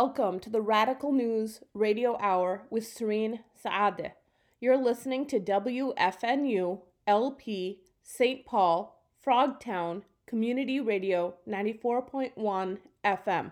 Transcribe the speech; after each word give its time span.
Welcome 0.00 0.38
to 0.40 0.50
the 0.50 0.60
Radical 0.60 1.10
News 1.10 1.58
Radio 1.74 2.16
Hour 2.20 2.62
with 2.70 2.84
Cirien 2.84 3.40
Saadeh. 3.60 4.12
You're 4.60 4.76
listening 4.76 5.26
to 5.26 5.40
WFNU 5.40 6.82
LP 7.08 7.80
St. 8.00 8.46
Paul 8.46 9.02
Frogtown 9.26 10.02
Community 10.24 10.78
Radio 10.78 11.34
94.1 11.48 12.78
FM. 13.04 13.50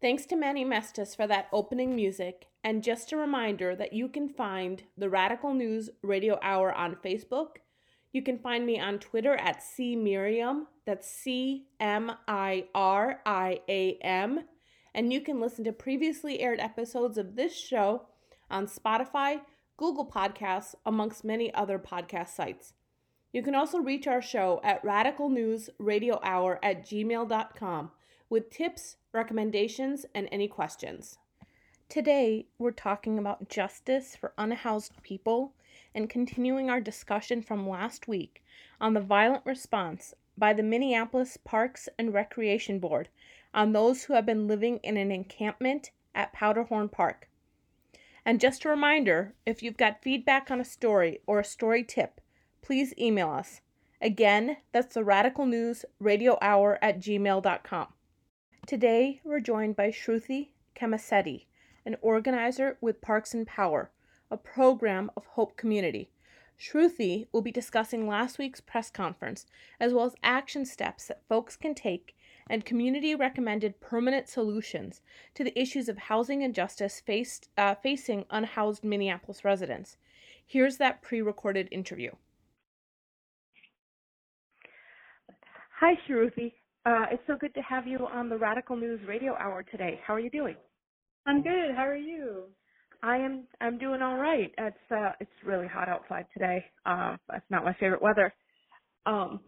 Thanks 0.00 0.26
to 0.26 0.34
Manny 0.34 0.64
Mestis 0.64 1.14
for 1.14 1.28
that 1.28 1.46
opening 1.52 1.94
music, 1.94 2.48
and 2.64 2.82
just 2.82 3.12
a 3.12 3.16
reminder 3.16 3.76
that 3.76 3.92
you 3.92 4.08
can 4.08 4.28
find 4.28 4.82
the 4.98 5.08
Radical 5.08 5.54
News 5.54 5.88
Radio 6.02 6.36
Hour 6.42 6.74
on 6.74 6.96
Facebook. 6.96 7.58
You 8.12 8.22
can 8.22 8.40
find 8.40 8.66
me 8.66 8.80
on 8.80 8.98
Twitter 8.98 9.36
at 9.36 9.62
C 9.62 9.94
Miriam, 9.94 10.66
that's 10.84 11.08
C 11.08 11.68
M 11.78 12.10
I 12.26 12.64
R 12.74 13.20
I 13.24 13.60
A 13.68 13.98
M, 14.02 14.40
and 14.94 15.12
you 15.12 15.20
can 15.20 15.40
listen 15.40 15.64
to 15.64 15.72
previously 15.72 16.40
aired 16.40 16.60
episodes 16.60 17.18
of 17.18 17.36
this 17.36 17.56
show 17.56 18.02
on 18.50 18.66
Spotify, 18.66 19.40
Google 19.76 20.06
Podcasts, 20.06 20.74
amongst 20.86 21.24
many 21.24 21.52
other 21.52 21.78
podcast 21.78 22.28
sites. 22.28 22.74
You 23.32 23.42
can 23.42 23.56
also 23.56 23.78
reach 23.78 24.06
our 24.06 24.22
show 24.22 24.60
at 24.62 24.84
radicalnewsradiohour 24.84 25.30
News 25.30 25.70
Radio 25.78 26.20
Hour 26.22 26.60
at 26.62 26.86
gmail.com 26.86 27.90
with 28.30 28.50
tips, 28.50 28.96
recommendations, 29.12 30.06
and 30.14 30.28
any 30.30 30.46
questions. 30.46 31.18
Today, 31.88 32.46
we're 32.58 32.70
talking 32.70 33.18
about 33.18 33.48
justice 33.48 34.16
for 34.16 34.32
unhoused 34.38 35.02
people 35.02 35.54
and 35.94 36.08
continuing 36.08 36.70
our 36.70 36.80
discussion 36.80 37.42
from 37.42 37.68
last 37.68 38.08
week 38.08 38.42
on 38.80 38.94
the 38.94 39.00
violent 39.00 39.44
response 39.44 40.14
by 40.36 40.52
the 40.52 40.62
Minneapolis 40.62 41.36
Parks 41.36 41.88
and 41.98 42.14
Recreation 42.14 42.78
Board 42.78 43.08
on 43.54 43.72
those 43.72 44.04
who 44.04 44.12
have 44.12 44.26
been 44.26 44.46
living 44.46 44.78
in 44.82 44.96
an 44.96 45.10
encampment 45.10 45.90
at 46.14 46.32
Powderhorn 46.32 46.90
Park. 46.90 47.28
And 48.26 48.40
just 48.40 48.64
a 48.64 48.68
reminder 48.68 49.34
if 49.46 49.62
you've 49.62 49.76
got 49.76 50.02
feedback 50.02 50.50
on 50.50 50.60
a 50.60 50.64
story 50.64 51.20
or 51.26 51.38
a 51.38 51.44
story 51.44 51.84
tip, 51.84 52.20
please 52.62 52.92
email 52.98 53.30
us. 53.30 53.60
Again, 54.00 54.58
that's 54.72 54.94
the 54.94 55.04
Radical 55.04 55.46
News 55.46 55.84
Radio 55.98 56.36
Hour 56.42 56.78
at 56.82 56.98
gmail.com. 56.98 57.86
Today, 58.66 59.20
we're 59.24 59.40
joined 59.40 59.76
by 59.76 59.90
Shruti 59.90 60.48
Kamasetti, 60.74 61.46
an 61.86 61.96
organizer 62.00 62.76
with 62.80 63.00
Parks 63.00 63.34
and 63.34 63.46
Power, 63.46 63.90
a 64.30 64.36
program 64.36 65.10
of 65.16 65.26
Hope 65.26 65.56
Community. 65.56 66.10
Shruti 66.58 67.26
will 67.32 67.42
be 67.42 67.52
discussing 67.52 68.08
last 68.08 68.38
week's 68.38 68.60
press 68.60 68.90
conference, 68.90 69.46
as 69.78 69.92
well 69.92 70.06
as 70.06 70.14
action 70.22 70.64
steps 70.64 71.06
that 71.08 71.26
folks 71.28 71.56
can 71.56 71.74
take 71.74 72.16
and 72.48 72.64
community 72.64 73.14
recommended 73.14 73.80
permanent 73.80 74.28
solutions 74.28 75.00
to 75.34 75.44
the 75.44 75.58
issues 75.58 75.88
of 75.88 75.96
housing 75.96 76.42
injustice 76.42 77.00
faced, 77.00 77.48
uh, 77.56 77.74
facing 77.74 78.24
unhoused 78.30 78.84
Minneapolis 78.84 79.44
residents. 79.44 79.96
Here's 80.46 80.76
that 80.76 81.02
pre 81.02 81.22
recorded 81.22 81.68
interview. 81.70 82.10
Hi, 85.80 85.94
Shruti. 86.08 86.52
Uh, 86.86 87.06
it's 87.10 87.22
so 87.26 87.36
good 87.40 87.54
to 87.54 87.62
have 87.62 87.86
you 87.86 88.06
on 88.12 88.28
the 88.28 88.36
Radical 88.36 88.76
News 88.76 89.00
Radio 89.08 89.34
Hour 89.38 89.62
today. 89.62 90.00
How 90.06 90.14
are 90.14 90.20
you 90.20 90.30
doing? 90.30 90.56
I'm 91.26 91.42
good. 91.42 91.74
How 91.74 91.86
are 91.86 91.96
you? 91.96 92.44
I 93.02 93.16
am. 93.16 93.44
I'm 93.60 93.78
doing 93.78 94.02
all 94.02 94.16
right. 94.16 94.52
It's 94.56 94.76
uh, 94.90 95.12
it's 95.20 95.30
really 95.44 95.66
hot 95.66 95.88
outside 95.88 96.26
today. 96.32 96.64
Uh, 96.86 97.16
that's 97.28 97.44
not 97.50 97.64
my 97.64 97.74
favorite 97.74 98.02
weather. 98.02 98.32
Um, 99.06 99.40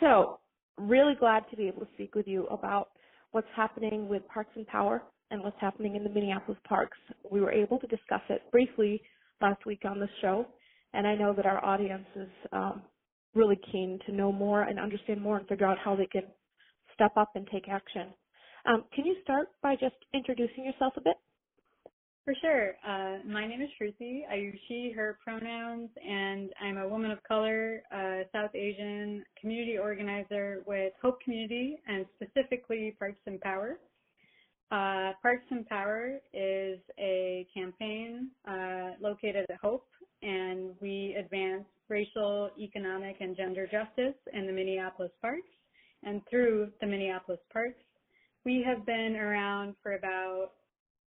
so 0.00 0.38
really 0.78 1.14
glad 1.18 1.44
to 1.50 1.56
be 1.56 1.68
able 1.68 1.80
to 1.86 1.92
speak 1.94 2.14
with 2.14 2.26
you 2.26 2.46
about 2.48 2.90
what's 3.32 3.48
happening 3.56 4.08
with 4.08 4.22
Parks 4.28 4.52
and 4.56 4.66
Power 4.66 5.02
and 5.30 5.42
what's 5.42 5.60
happening 5.60 5.96
in 5.96 6.04
the 6.04 6.10
Minneapolis 6.10 6.58
parks. 6.68 6.98
We 7.30 7.40
were 7.40 7.52
able 7.52 7.78
to 7.80 7.86
discuss 7.86 8.22
it 8.30 8.42
briefly 8.52 9.02
last 9.42 9.66
week 9.66 9.82
on 9.84 10.00
the 10.00 10.08
show, 10.22 10.46
and 10.92 11.06
I 11.06 11.14
know 11.16 11.34
that 11.34 11.46
our 11.46 11.64
audience 11.64 12.06
is 12.16 12.28
um, 12.52 12.82
really 13.34 13.58
keen 13.72 13.98
to 14.06 14.12
know 14.12 14.32
more 14.32 14.62
and 14.62 14.78
understand 14.78 15.20
more 15.22 15.38
and 15.38 15.48
figure 15.48 15.66
out 15.66 15.78
how 15.78 15.96
they 15.96 16.06
can 16.06 16.24
step 16.94 17.12
up 17.16 17.32
and 17.34 17.48
take 17.52 17.68
action. 17.68 18.14
Um, 18.66 18.84
can 18.94 19.04
you 19.06 19.16
start 19.22 19.48
by 19.62 19.74
just 19.76 19.96
introducing 20.14 20.64
yourself 20.64 20.94
a 20.96 21.00
bit? 21.02 21.16
For 22.24 22.34
sure. 22.40 22.72
Uh, 22.88 23.18
my 23.26 23.46
name 23.46 23.60
is 23.60 23.68
Shruti. 23.78 24.22
I 24.30 24.36
use 24.36 24.58
she, 24.66 24.90
her 24.96 25.18
pronouns, 25.22 25.90
and 26.02 26.50
I'm 26.58 26.78
a 26.78 26.88
woman 26.88 27.10
of 27.10 27.22
color, 27.22 27.82
uh, 27.94 28.24
South 28.32 28.54
Asian 28.54 29.22
community 29.38 29.76
organizer 29.76 30.62
with 30.66 30.94
Hope 31.02 31.20
Community 31.20 31.78
and 31.86 32.06
specifically 32.14 32.96
Parks 32.98 33.20
and 33.26 33.38
Power. 33.42 33.78
Uh, 34.70 35.12
Parks 35.20 35.44
and 35.50 35.68
Power 35.68 36.18
is 36.32 36.78
a 36.98 37.46
campaign 37.54 38.30
uh, 38.48 38.92
located 39.02 39.44
at 39.50 39.56
Hope, 39.62 39.86
and 40.22 40.70
we 40.80 41.14
advance 41.18 41.64
racial, 41.90 42.48
economic, 42.58 43.16
and 43.20 43.36
gender 43.36 43.66
justice 43.66 44.18
in 44.32 44.46
the 44.46 44.52
Minneapolis 44.52 45.12
parks. 45.20 45.42
And 46.04 46.22
through 46.30 46.70
the 46.80 46.86
Minneapolis 46.86 47.40
parks, 47.52 47.84
we 48.46 48.64
have 48.66 48.86
been 48.86 49.14
around 49.16 49.74
for 49.82 49.92
about 49.92 50.52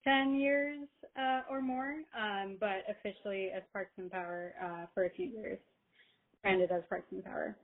10 0.07 0.37
years 0.37 0.89
uh, 1.21 1.43
or 1.51 1.63
more, 1.63 1.97
um, 2.19 2.59
but 2.61 2.85
officially 2.91 3.51
as 3.57 3.65
Parks 3.75 3.93
and 3.99 4.11
Power 4.13 4.55
uh, 4.65 4.87
for 4.95 5.07
a 5.07 5.11
few 5.13 5.27
years, 5.29 5.61
branded 6.43 6.71
as 6.73 6.83
Parks 6.91 7.09
and 7.13 7.25
Power. 7.25 7.57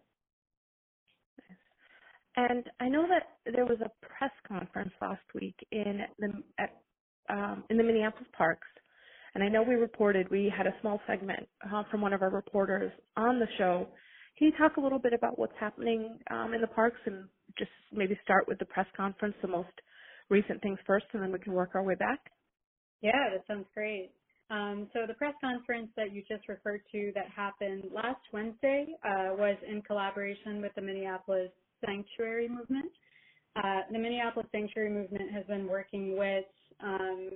And 2.36 2.64
I 2.80 2.88
know 2.88 3.06
that 3.08 3.52
there 3.52 3.66
was 3.66 3.78
a 3.84 3.90
press 4.06 4.32
conference 4.48 4.92
last 5.02 5.22
week 5.34 5.56
in 5.72 6.00
the 6.20 6.28
at, 6.58 6.82
um, 7.28 7.64
in 7.70 7.78
the 7.78 7.84
Minneapolis 7.84 8.28
parks, 8.38 8.68
and 9.34 9.44
I 9.44 9.48
know 9.48 9.64
we 9.64 9.74
reported 9.74 10.30
we 10.30 10.52
had 10.56 10.66
a 10.68 10.74
small 10.80 11.00
segment 11.08 11.48
uh, 11.72 11.84
from 11.90 12.02
one 12.02 12.12
of 12.14 12.22
our 12.22 12.30
reporters 12.30 12.92
on 13.16 13.40
the 13.40 13.48
show. 13.58 13.88
Can 14.38 14.48
you 14.48 14.52
talk 14.58 14.78
a 14.78 14.80
little 14.80 15.00
bit 15.00 15.12
about 15.12 15.38
what's 15.38 15.54
happening 15.60 16.20
um, 16.30 16.54
in 16.54 16.62
the 16.62 16.68
parks 16.68 16.98
and 17.06 17.28
just 17.58 17.70
maybe 17.92 18.18
start 18.24 18.48
with 18.48 18.58
the 18.60 18.66
press 18.66 18.86
conference, 18.96 19.34
the 19.42 19.48
most 19.48 19.70
recent 20.32 20.62
things 20.62 20.80
first, 20.86 21.06
and 21.12 21.22
then 21.22 21.32
we 21.32 21.38
can 21.38 21.52
work 21.54 21.72
our 21.74 21.84
way 21.84 21.96
back? 21.96 22.20
Yeah, 23.02 23.30
that 23.32 23.46
sounds 23.46 23.66
great. 23.74 24.12
Um, 24.50 24.88
so 24.92 25.00
the 25.08 25.14
press 25.14 25.34
conference 25.40 25.90
that 25.96 26.12
you 26.12 26.22
just 26.28 26.48
referred 26.48 26.82
to 26.92 27.12
that 27.14 27.26
happened 27.34 27.84
last 27.94 28.20
Wednesday 28.32 28.86
uh, 29.04 29.34
was 29.36 29.56
in 29.68 29.82
collaboration 29.82 30.62
with 30.62 30.72
the 30.76 30.82
Minneapolis 30.82 31.50
Sanctuary 31.84 32.48
Movement. 32.48 32.92
Uh, 33.56 33.80
the 33.90 33.98
Minneapolis 33.98 34.48
Sanctuary 34.52 34.90
Movement 34.90 35.30
has 35.32 35.44
been 35.46 35.66
working 35.68 36.16
with 36.18 36.44
um, 36.82 37.30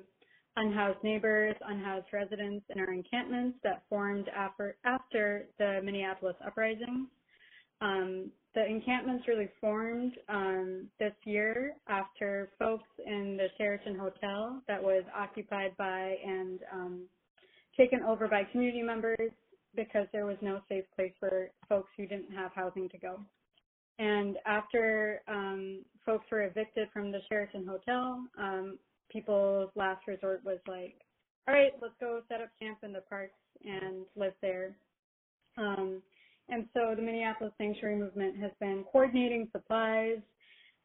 unhoused 0.57 1.03
neighbors, 1.05 1.57
unhoused 1.67 2.07
residents 2.13 2.65
in 2.75 2.81
our 2.81 2.93
encampments 2.93 3.59
that 3.65 3.85
formed 3.89 4.29
after, 4.37 4.77
after 4.85 5.49
the 5.59 5.81
Minneapolis 5.85 6.37
uprising. 6.47 7.09
Um, 7.81 8.31
the 8.55 8.65
encampments 8.65 9.29
really 9.29 9.51
formed 9.61 10.13
um, 10.29 10.87
this 10.99 11.13
year 11.25 11.75
after 11.89 12.49
folks 12.59 12.89
in 13.05 13.37
the 13.37 13.49
Sheraton 13.59 13.99
Hotel 13.99 14.63
that 14.67 14.83
was 14.83 15.05
occupied 15.15 15.77
by 15.77 16.17
and 16.25 16.61
um, 16.73 17.03
taken 17.77 18.03
over 18.03 18.29
by 18.29 18.45
community 18.51 18.83
members 18.83 19.31
because 19.75 20.07
there 20.13 20.25
was 20.25 20.39
no 20.41 20.61
safe 20.71 20.85
place 20.97 21.13
for 21.21 21.51
folks 21.69 21.91
who 21.99 22.07
didn't 22.07 22.33
have 22.35 22.51
housing 22.55 22.89
to 22.89 22.99
go. 22.99 23.21
And 23.99 24.37
after 24.47 25.21
um, 25.29 25.85
folks 26.05 26.25
were 26.31 26.45
evicted 26.45 26.89
from 26.93 27.13
the 27.13 27.21
Sheraton 27.29 27.67
Hotel, 27.67 28.25
um, 28.39 28.79
people's 29.11 29.71
last 29.75 30.07
resort 30.07 30.43
was 30.45 30.59
like, 30.67 30.95
all 31.47 31.55
right, 31.55 31.73
let's 31.81 31.95
go 32.01 32.21
set 32.29 32.41
up 32.41 32.49
camp 32.59 32.79
in 32.83 32.93
the 32.93 33.03
parks 33.03 33.39
and 33.65 34.07
live 34.17 34.35
there. 34.41 34.75
Um, 35.59 36.03
and 36.49 36.67
so 36.75 36.95
the 36.95 37.03
Minneapolis 37.03 37.53
Sanctuary 37.59 37.97
Movement 37.97 38.37
has 38.39 38.53
been 38.61 38.85
coordinating 38.91 39.49
supplies, 39.53 40.19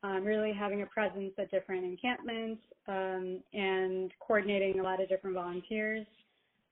um, 0.04 0.24
really 0.24 0.54
having 0.54 0.81
a 0.81 0.86
presence 0.88 1.34
at 1.38 1.52
different 1.52 1.86
encampments, 1.86 2.62
um, 2.88 3.42
and 3.54 4.12
coordinating 4.19 4.80
a 4.80 4.84
lot 4.84 5.02
of 5.02 5.08
different 5.08 5.36
volunteers. 5.36 6.06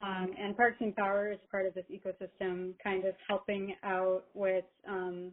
Um, 0.02 0.32
and 0.40 0.56
Parks 0.56 0.78
and 0.80 0.96
Power 0.96 1.32
is 1.32 1.40
part 1.52 1.66
of 1.66 1.74
this 1.74 1.86
ecosystem, 1.92 2.74
kind 2.82 3.06
of 3.06 3.14
helping 3.28 3.76
out 3.84 4.24
with, 4.34 4.66
um, 4.88 5.32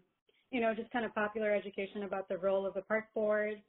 you 0.50 0.60
know, 0.60 0.74
just 0.74 0.90
kind 0.90 1.04
of 1.04 1.14
popular 1.14 1.54
education 1.54 2.02
about 2.02 2.28
the 2.28 2.36
role 2.36 2.66
of 2.66 2.74
the 2.74 2.82
park 2.82 3.06
board, 3.14 3.62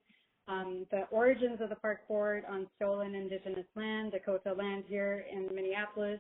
um, 0.48 0.86
the 0.92 1.04
origins 1.12 1.60
of 1.62 1.70
the 1.70 1.76
park 1.76 2.08
board 2.08 2.44
on 2.50 2.68
stolen 2.76 3.14
indigenous 3.14 3.66
land, 3.76 4.12
Dakota 4.12 4.54
land 4.54 4.86
here 4.88 5.26
in 5.32 5.54
Minneapolis, 5.54 6.20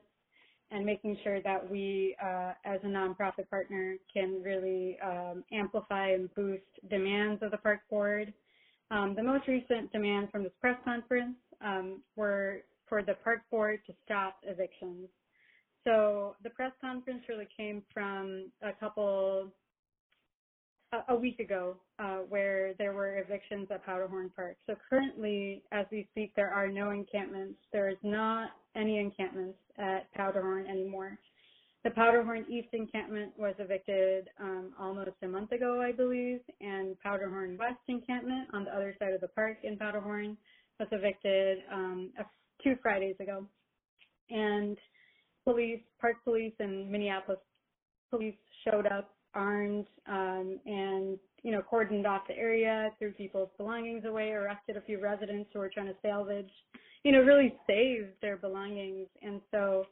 and 0.72 0.86
making 0.86 1.18
sure 1.24 1.42
that 1.42 1.69
we, 1.69 2.16
uh, 2.24 2.54
as 2.66 2.80
a 2.84 2.88
nonprofit 2.88 3.50
partner, 3.50 3.96
can 4.14 4.42
really 4.44 4.98
um, 5.04 5.44
amplify 5.52 6.12
and 6.12 6.34
boost 6.36 6.64
demands 6.90 7.42
of 7.42 7.52
the 7.52 7.58
park 7.58 7.81
board. 7.90 8.34
Um, 8.92 9.16
the 9.16 9.24
most 9.24 9.48
recent 9.48 9.92
demands 9.92 10.30
from 10.31 10.44
this 10.44 10.54
press 10.60 10.78
conference 10.84 11.36
um, 11.62 12.02
were 12.16 12.62
for 12.88 13.02
the 13.02 13.16
park 13.24 13.42
board 13.52 13.80
to 13.88 13.94
stop 14.06 14.38
evictions. 14.44 15.08
So 15.84 16.36
the 16.44 16.50
press 16.50 16.72
conference 16.81 17.24
really 17.30 17.48
came 17.58 17.81
from 17.94 18.52
a 18.62 18.74
couple 18.74 19.52
a 21.10 21.16
week 21.16 21.40
ago 21.40 21.75
uh, 22.00 22.20
where 22.30 22.74
there 22.78 22.94
were 22.94 23.20
evictions 23.20 23.68
at 23.72 23.86
Powderhorn 23.86 24.34
Park. 24.36 24.58
So 24.68 24.75
currently, 24.90 25.63
as 25.72 25.86
we 25.92 26.08
speak, 26.12 26.34
there 26.36 26.50
are 26.52 26.68
no 26.68 26.92
encampments. 26.92 27.60
There 27.74 27.90
is 27.90 27.98
not 28.04 28.52
any 28.77 29.00
encampments 29.00 29.57
at 29.77 30.12
Powderhorn 30.13 30.68
anymore. 30.69 31.18
The 31.83 31.91
Powderhorn 31.91 32.45
East 32.50 32.69
encampment 32.74 33.31
was 33.38 33.56
evicted 33.59 34.29
um, 34.41 34.74
almost 34.79 35.12
a 35.24 35.27
month 35.27 35.51
ago, 35.51 35.81
I 35.81 35.91
believe, 35.91 36.39
and 36.59 37.00
Powderhorn 37.00 37.57
West 37.57 37.79
encampment 37.88 38.50
on 38.53 38.65
the 38.65 38.71
other 38.71 38.95
side 39.00 39.13
of 39.13 39.21
the 39.21 39.29
park 39.29 39.57
in 39.63 39.77
Powderhorn 39.77 40.38
was 40.79 40.89
evicted 40.91 41.59
um, 41.71 42.12
two 42.63 42.75
Fridays 42.81 43.15
ago. 43.19 43.45
And 44.29 44.77
police, 45.45 45.79
park 46.01 46.18
police, 46.24 46.53
and 46.59 46.89
Minneapolis 46.89 47.39
police 48.09 48.35
showed 48.65 48.88
up 48.88 49.13
armed 49.33 49.88
um, 50.07 50.59
and 50.65 51.18
you 51.48 51.54
know 51.54 51.62
cordoned 51.62 52.06
off 52.06 52.24
the 52.28 52.36
area, 52.36 52.90
threw 53.00 53.14
people's 53.14 53.48
belongings 53.58 54.04
away, 54.04 54.32
arrested 54.32 54.76
a 54.76 54.82
few 54.82 55.00
residents 55.00 55.50
who 55.54 55.60
were 55.60 55.70
trying 55.74 55.88
to 55.88 55.96
salvage, 56.02 56.52
you 57.04 57.14
know, 57.14 57.22
really 57.22 57.56
save 57.66 58.10
their 58.22 58.36
belongings. 58.36 59.08
And 59.22 59.40
so 59.50 59.86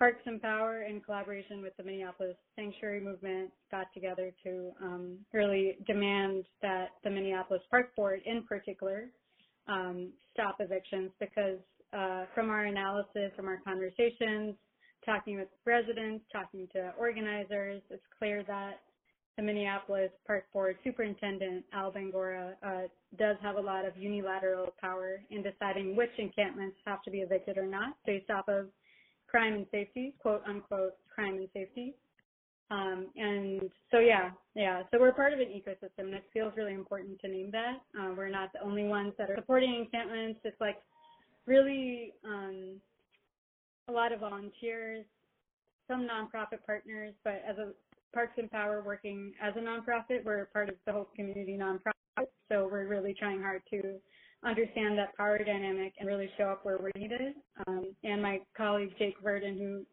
Parks 0.00 0.22
and 0.26 0.42
Power, 0.42 0.82
in 0.82 1.00
collaboration 1.00 1.62
with 1.62 1.76
the 1.76 1.84
Minneapolis 1.84 2.34
Sanctuary 2.56 2.98
Movement, 2.98 3.52
got 3.70 3.86
together 3.94 4.32
to 4.42 4.72
um, 4.82 5.18
really 5.32 5.76
demand 5.86 6.44
that 6.60 6.88
the 7.04 7.10
Minneapolis 7.10 7.62
Park 7.70 7.94
Board, 7.94 8.18
in 8.26 8.42
particular, 8.42 9.04
um, 9.68 10.08
stop 10.32 10.56
evictions 10.58 11.12
because 11.20 11.60
uh, 11.96 12.24
from 12.34 12.50
our 12.50 12.64
analysis, 12.64 13.30
from 13.36 13.46
our 13.46 13.60
conversations, 13.64 14.56
talking 15.04 15.36
with 15.36 15.48
residents, 15.64 16.24
talking 16.32 16.66
to 16.72 16.92
organizers, 16.98 17.80
it's 17.90 18.02
clear 18.18 18.42
that 18.48 18.80
the 19.36 19.42
Minneapolis 19.42 20.10
Park 20.26 20.44
Board 20.52 20.76
Superintendent 20.82 21.64
Al 21.72 21.92
Bangoura 21.92 22.54
uh, 22.62 22.82
does 23.18 23.36
have 23.42 23.56
a 23.56 23.60
lot 23.60 23.84
of 23.84 23.96
unilateral 23.96 24.74
power 24.80 25.20
in 25.30 25.42
deciding 25.42 25.94
which 25.94 26.10
encampments 26.18 26.76
have 26.86 27.02
to 27.02 27.10
be 27.10 27.18
evicted 27.18 27.58
or 27.58 27.66
not 27.66 27.96
based 28.06 28.30
off 28.30 28.48
of 28.48 28.68
crime 29.28 29.54
and 29.54 29.66
safety, 29.70 30.14
quote 30.20 30.42
unquote, 30.48 30.94
crime 31.14 31.34
and 31.34 31.48
safety. 31.52 31.94
Um, 32.70 33.08
and 33.14 33.70
so 33.90 34.00
yeah, 34.00 34.30
yeah. 34.54 34.82
So 34.90 34.98
we're 34.98 35.12
part 35.12 35.32
of 35.32 35.38
an 35.38 35.46
ecosystem, 35.46 36.06
and 36.06 36.14
it 36.14 36.24
feels 36.32 36.52
really 36.56 36.74
important 36.74 37.20
to 37.20 37.28
name 37.28 37.50
that. 37.52 37.76
Uh, 37.98 38.14
we're 38.16 38.30
not 38.30 38.52
the 38.52 38.62
only 38.62 38.84
ones 38.84 39.12
that 39.18 39.30
are 39.30 39.36
supporting 39.36 39.74
encampments. 39.74 40.40
It's 40.44 40.60
like 40.60 40.78
really 41.46 42.12
um, 42.24 42.80
a 43.88 43.92
lot 43.92 44.12
of 44.12 44.20
volunteers, 44.20 45.04
some 45.86 46.08
nonprofit 46.08 46.64
partners, 46.66 47.14
but 47.22 47.40
as 47.48 47.56
a 47.58 47.70
Parks 48.14 48.34
and 48.38 48.50
Power 48.50 48.82
working 48.84 49.32
as 49.42 49.54
a 49.56 49.60
nonprofit, 49.60 50.24
we're 50.24 50.46
part 50.46 50.68
of 50.68 50.76
the 50.86 50.92
Hope 50.92 51.14
Community 51.14 51.58
nonprofit, 51.60 52.26
so 52.50 52.68
we're 52.70 52.86
really 52.86 53.14
trying 53.18 53.40
hard 53.40 53.62
to 53.70 53.96
understand 54.44 54.96
that 54.98 55.16
power 55.16 55.38
dynamic 55.38 55.92
and 55.98 56.08
really 56.08 56.30
show 56.36 56.44
up 56.44 56.64
where 56.64 56.78
we're 56.78 56.92
needed. 56.96 57.34
Um, 57.66 57.94
and 58.04 58.22
my 58.22 58.40
colleague 58.56 58.90
Jake 58.98 59.16
Verdon, 59.22 59.58
who 59.58 59.84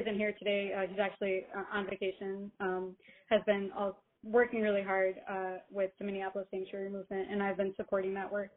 isn't 0.00 0.16
here 0.16 0.34
today, 0.38 0.72
uh, 0.76 0.86
he's 0.88 0.98
actually 0.98 1.46
uh, 1.56 1.64
on 1.76 1.86
vacation, 1.86 2.50
um, 2.60 2.96
has 3.28 3.40
been 3.46 3.70
all, 3.76 4.02
working 4.24 4.60
really 4.60 4.82
hard 4.82 5.16
uh, 5.30 5.58
with 5.70 5.90
the 5.98 6.04
Minneapolis 6.04 6.46
Sanctuary 6.50 6.90
Movement, 6.90 7.28
and 7.30 7.42
I've 7.42 7.56
been 7.56 7.74
supporting 7.76 8.14
that 8.14 8.30
work, 8.30 8.50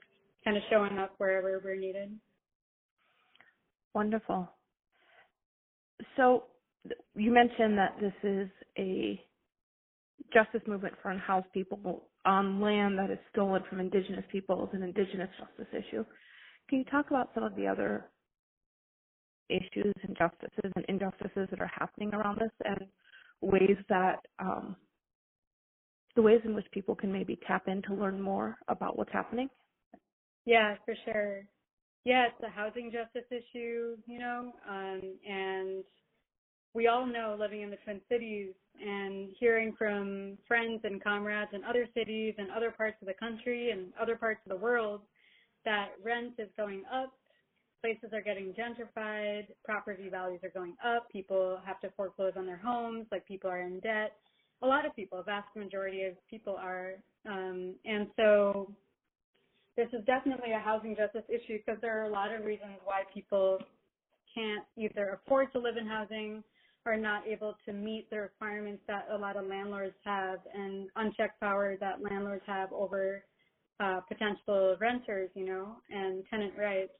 kind 0.43 0.57
of 0.57 0.63
showing 0.69 0.97
up 0.97 1.13
wherever 1.17 1.61
we're 1.63 1.75
needed. 1.75 2.11
Wonderful. 3.93 4.49
So 6.17 6.45
you 7.15 7.31
mentioned 7.31 7.77
that 7.77 7.95
this 7.99 8.13
is 8.23 8.49
a 8.77 9.23
justice 10.33 10.61
movement 10.67 10.95
for 11.01 11.11
unhoused 11.11 11.51
people 11.53 12.09
on 12.25 12.61
land 12.61 12.97
that 12.97 13.11
is 13.11 13.19
stolen 13.31 13.61
from 13.69 13.79
indigenous 13.79 14.25
peoples, 14.31 14.69
an 14.73 14.83
indigenous 14.83 15.29
justice 15.37 15.73
issue. 15.73 16.05
Can 16.69 16.79
you 16.79 16.85
talk 16.85 17.07
about 17.09 17.29
some 17.33 17.43
of 17.43 17.55
the 17.55 17.67
other 17.67 18.05
issues, 19.49 19.93
and 20.01 20.09
injustices, 20.09 20.71
and 20.75 20.85
injustices 20.87 21.47
that 21.49 21.59
are 21.59 21.71
happening 21.77 22.13
around 22.13 22.39
this, 22.39 22.51
and 22.65 22.79
ways 23.41 23.77
that 23.89 24.19
um, 24.39 24.75
the 26.15 26.21
ways 26.21 26.41
in 26.45 26.55
which 26.55 26.65
people 26.71 26.95
can 26.95 27.11
maybe 27.11 27.37
tap 27.47 27.67
in 27.67 27.81
to 27.83 27.93
learn 27.93 28.21
more 28.21 28.57
about 28.67 28.97
what's 28.97 29.11
happening? 29.11 29.49
Yeah, 30.45 30.75
for 30.85 30.95
sure. 31.05 31.43
Yeah, 32.05 32.27
it's 32.27 32.43
a 32.45 32.49
housing 32.49 32.91
justice 32.91 33.29
issue, 33.31 33.95
you 34.05 34.19
know, 34.19 34.53
um, 34.69 35.01
and 35.27 35.83
we 36.73 36.87
all 36.87 37.05
know 37.05 37.37
living 37.39 37.61
in 37.61 37.69
the 37.69 37.77
Twin 37.77 38.01
Cities 38.09 38.53
and 38.81 39.29
hearing 39.39 39.75
from 39.77 40.37
friends 40.47 40.81
and 40.83 41.03
comrades 41.03 41.51
in 41.53 41.63
other 41.63 41.87
cities 41.93 42.33
and 42.37 42.49
other 42.51 42.71
parts 42.71 42.97
of 43.01 43.07
the 43.07 43.13
country 43.13 43.71
and 43.71 43.93
other 44.01 44.15
parts 44.15 44.41
of 44.45 44.49
the 44.49 44.63
world 44.63 45.01
that 45.65 45.89
rent 46.03 46.33
is 46.39 46.49
going 46.57 46.83
up, 46.91 47.13
places 47.81 48.09
are 48.13 48.21
getting 48.21 48.53
gentrified, 48.53 49.47
property 49.63 50.09
values 50.09 50.39
are 50.43 50.49
going 50.49 50.75
up, 50.83 51.09
people 51.11 51.59
have 51.65 51.79
to 51.81 51.89
foreclose 51.95 52.33
on 52.35 52.45
their 52.45 52.57
homes, 52.57 53.05
like 53.11 53.25
people 53.27 53.49
are 53.49 53.61
in 53.61 53.79
debt. 53.81 54.13
A 54.61 54.67
lot 54.67 54.85
of 54.85 54.95
people, 54.95 55.19
a 55.19 55.23
vast 55.23 55.55
majority 55.55 56.03
of 56.03 56.13
people 56.29 56.55
are. 56.57 56.93
Um, 57.29 57.75
and 57.85 58.07
so 58.15 58.71
this 59.77 59.87
is 59.93 60.05
definitely 60.05 60.53
a 60.53 60.59
housing 60.59 60.95
justice 60.95 61.23
issue 61.29 61.59
because 61.65 61.79
there 61.81 62.01
are 62.01 62.05
a 62.05 62.11
lot 62.11 62.33
of 62.33 62.45
reasons 62.45 62.77
why 62.83 63.03
people 63.13 63.59
can't 64.33 64.65
either 64.77 65.19
afford 65.23 65.51
to 65.53 65.59
live 65.59 65.77
in 65.77 65.85
housing 65.85 66.43
are 66.85 66.97
not 66.97 67.27
able 67.27 67.55
to 67.65 67.73
meet 67.73 68.09
the 68.09 68.19
requirements 68.19 68.83
that 68.87 69.07
a 69.11 69.17
lot 69.17 69.37
of 69.37 69.45
landlords 69.47 69.95
have 70.03 70.39
and 70.53 70.89
unchecked 70.95 71.39
power 71.39 71.77
that 71.79 72.01
landlords 72.01 72.43
have 72.45 72.71
over 72.73 73.23
uh, 73.79 74.01
potential 74.07 74.75
renters, 74.79 75.29
you 75.35 75.45
know, 75.45 75.77
and 75.89 76.23
tenant 76.29 76.53
rights. 76.57 76.93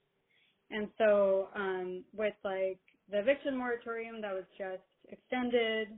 And 0.70 0.90
so 0.98 1.50
um, 1.56 2.04
with 2.14 2.34
like 2.44 2.80
the 3.12 3.20
eviction 3.20 3.58
moratorium 3.58 4.22
that 4.22 4.34
was 4.34 4.46
just 4.58 4.84
extended, 5.10 5.90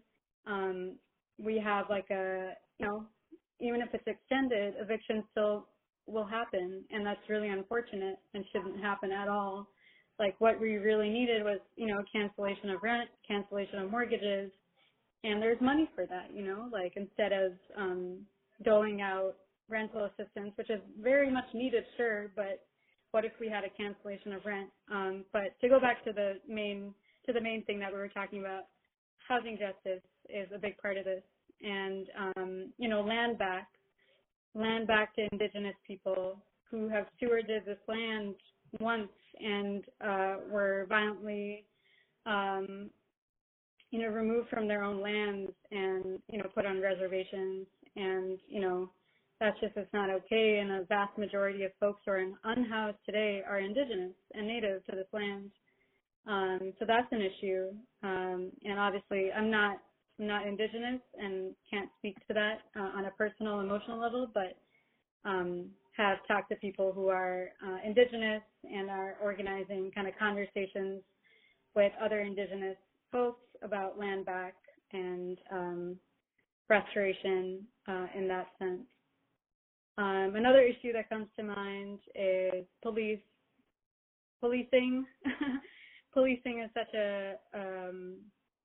um, 0.47 0.95
we 1.37 1.61
have 1.63 1.85
like 1.89 2.09
a, 2.11 2.53
you 2.79 2.85
know, 2.85 3.05
even 3.59 3.81
if 3.81 3.89
it's 3.93 4.07
extended, 4.07 4.75
eviction 4.79 5.23
still 5.31 5.67
will 6.07 6.25
happen, 6.25 6.83
and 6.91 7.05
that's 7.05 7.21
really 7.29 7.47
unfortunate 7.47 8.17
and 8.33 8.45
shouldn't 8.51 8.79
happen 8.81 9.11
at 9.11 9.27
all 9.27 9.67
like 10.19 10.39
what 10.39 10.59
we 10.59 10.75
really 10.77 11.09
needed 11.09 11.43
was, 11.43 11.59
you 11.75 11.87
know, 11.87 12.03
cancellation 12.11 12.69
of 12.69 12.83
rent, 12.83 13.09
cancellation 13.27 13.79
of 13.79 13.91
mortgages, 13.91 14.51
and 15.23 15.41
there's 15.41 15.59
money 15.61 15.89
for 15.95 16.05
that, 16.05 16.33
you 16.33 16.43
know, 16.43 16.69
like 16.71 16.93
instead 16.95 17.31
of 17.33 17.53
um, 17.77 18.25
doling 18.63 19.01
out 19.01 19.35
rental 19.69 20.05
assistance, 20.05 20.51
which 20.55 20.69
is 20.69 20.79
very 21.01 21.31
much 21.31 21.45
needed, 21.53 21.83
sure, 21.97 22.31
but 22.35 22.65
what 23.11 23.25
if 23.25 23.31
we 23.39 23.49
had 23.49 23.63
a 23.63 23.69
cancellation 23.75 24.33
of 24.33 24.45
rent? 24.45 24.69
Um, 24.91 25.25
but 25.33 25.59
to 25.61 25.69
go 25.69 25.79
back 25.79 26.03
to 26.05 26.13
the 26.13 26.33
main 26.47 26.93
to 27.25 27.33
the 27.33 27.41
main 27.41 27.63
thing 27.65 27.79
that 27.79 27.91
we 27.91 27.97
were 27.97 28.09
talking 28.09 28.39
about, 28.39 28.65
housing 29.27 29.57
justice 29.57 30.03
is 30.29 30.47
a 30.53 30.59
big 30.59 30.77
part 30.77 30.97
of 30.97 31.05
this, 31.05 31.23
and 31.61 32.07
um, 32.17 32.73
you 32.77 32.87
know, 32.87 33.01
land 33.01 33.39
back, 33.39 33.67
land 34.53 34.87
back 34.87 35.15
to 35.15 35.27
indigenous 35.31 35.75
people 35.87 36.43
who 36.69 36.87
have 36.89 37.07
stewarded 37.19 37.65
this 37.65 37.79
land 37.87 38.35
once 38.79 39.09
and 39.39 39.85
uh, 40.01 40.35
were 40.49 40.85
violently, 40.89 41.65
um, 42.25 42.89
you 43.91 44.01
know, 44.01 44.09
removed 44.09 44.49
from 44.49 44.67
their 44.67 44.83
own 44.83 45.01
lands 45.01 45.51
and 45.71 46.19
you 46.31 46.39
know 46.39 46.49
put 46.53 46.65
on 46.65 46.81
reservations, 46.81 47.67
and 47.95 48.39
you 48.47 48.61
know 48.61 48.91
that's 49.39 49.59
just 49.59 49.73
it's 49.77 49.93
not 49.93 50.09
okay. 50.09 50.59
And 50.59 50.71
a 50.71 50.85
vast 50.85 51.17
majority 51.17 51.63
of 51.63 51.71
folks 51.79 52.01
who 52.05 52.11
are 52.11 52.25
unhoused 52.43 52.97
today 53.05 53.41
are 53.47 53.59
indigenous 53.59 54.13
and 54.33 54.47
native 54.47 54.85
to 54.85 54.93
this 54.95 55.07
land. 55.13 55.51
Um, 56.27 56.73
so 56.79 56.85
that's 56.87 57.11
an 57.11 57.21
issue. 57.21 57.69
Um, 58.03 58.51
and 58.63 58.79
obviously, 58.79 59.31
I'm 59.31 59.51
not 59.51 59.77
I'm 60.19 60.27
not 60.27 60.47
indigenous 60.47 61.01
and 61.17 61.55
can't 61.69 61.89
speak 61.99 62.15
to 62.27 62.33
that 62.33 62.59
uh, 62.75 62.97
on 62.97 63.05
a 63.05 63.11
personal, 63.11 63.59
emotional 63.59 63.99
level, 63.99 64.29
but 64.33 64.57
um, 65.29 65.71
have 65.97 66.17
talked 66.27 66.49
to 66.49 66.55
people 66.57 66.91
who 66.93 67.07
are 67.09 67.49
uh, 67.65 67.77
indigenous 67.85 68.41
and 68.63 68.89
are 68.89 69.15
organizing 69.21 69.91
kind 69.93 70.07
of 70.07 70.13
conversations 70.17 71.01
with 71.75 71.91
other 72.03 72.21
indigenous 72.21 72.77
folks 73.11 73.41
about 73.61 73.97
land 73.97 74.25
back 74.25 74.55
and 74.91 75.37
um, 75.51 75.95
restoration 76.69 77.65
uh, 77.87 78.07
in 78.15 78.27
that 78.27 78.47
sense. 78.59 78.81
Um, 79.97 80.33
another 80.35 80.61
issue 80.61 80.91
that 80.93 81.09
comes 81.09 81.27
to 81.37 81.43
mind 81.43 81.99
is 82.15 82.65
police 82.81 83.19
policing. 84.41 85.05
policing 86.13 86.59
is 86.59 86.69
such 86.73 86.93
a 86.93 87.33
um, 87.53 88.15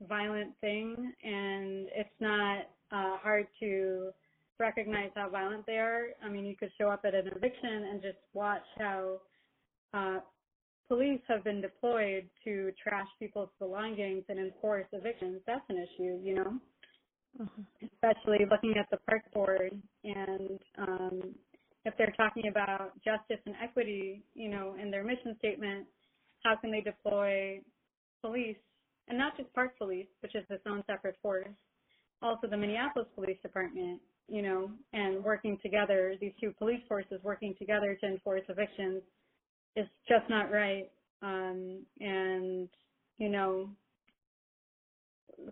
violent 0.09 0.53
thing, 0.61 1.13
and 1.23 1.89
it's 1.95 2.09
not 2.19 2.63
uh, 2.91 3.17
hard 3.19 3.47
to 3.61 4.11
recognize 4.61 5.11
how 5.17 5.29
violent 5.31 5.67
they 5.67 5.79
are. 5.79 6.09
I 6.25 6.29
mean, 6.29 6.45
you 6.45 6.57
could 6.57 6.71
show 6.79 6.89
up 6.89 7.03
at 7.05 7.15
an 7.15 7.29
eviction 7.29 7.87
and 7.91 8.03
just 8.03 8.19
watch 8.35 8.63
how 8.79 9.19
uh, 9.95 10.19
police 10.89 11.21
have 11.29 11.45
been 11.45 11.61
deployed 11.61 12.29
to 12.45 12.73
trash 12.83 13.09
people's 13.19 13.51
belongings 13.59 14.25
and 14.29 14.39
enforce 14.39 14.87
evictions. 14.93 15.41
That's 15.47 15.65
an 15.71 15.79
issue, 15.79 16.21
you 16.23 16.35
know. 16.37 16.61
mm-hmm. 17.39 17.87
especially 17.87 18.47
looking 18.51 18.75
at 18.79 18.89
the 18.91 18.99
park 19.09 19.23
board 19.33 19.81
and 20.05 20.59
um, 20.79 21.35
if 21.85 21.95
they're 21.97 22.15
talking 22.17 22.49
about 22.49 22.93
justice 23.05 23.41
and 23.47 23.55
equity, 23.63 24.23
you 24.35 24.51
know, 24.51 24.77
in 24.81 24.91
their 24.91 25.05
mission 25.05 25.37
statement, 25.39 25.87
how 26.45 26.57
can 26.57 26.71
they 26.71 26.81
deploy 26.81 27.61
police 28.23 28.57
and 29.09 29.19
not 29.19 29.37
just 29.37 29.53
park 29.55 29.77
police, 29.79 30.07
which 30.21 30.35
is 30.35 30.45
its 30.51 30.63
own 30.67 30.85
separate 30.87 31.17
force, 31.23 31.49
also 32.23 32.47
the 32.47 32.57
Minneapolis 32.57 33.09
Police 33.15 33.39
Department, 33.43 34.01
you 34.31 34.43
know, 34.43 34.71
and 34.93 35.23
working 35.25 35.59
together, 35.63 36.15
these 36.21 36.33
two 36.41 36.53
police 36.59 36.81
forces 36.89 37.21
working 37.23 37.55
together 37.59 37.97
to 38.01 38.07
enforce 38.07 38.43
evictions 38.49 39.03
is 39.77 39.87
just 40.09 40.29
not 40.31 40.51
right. 40.53 40.91
Um, 41.23 41.81
and, 42.01 42.69
you 43.19 43.29
know, 43.29 43.69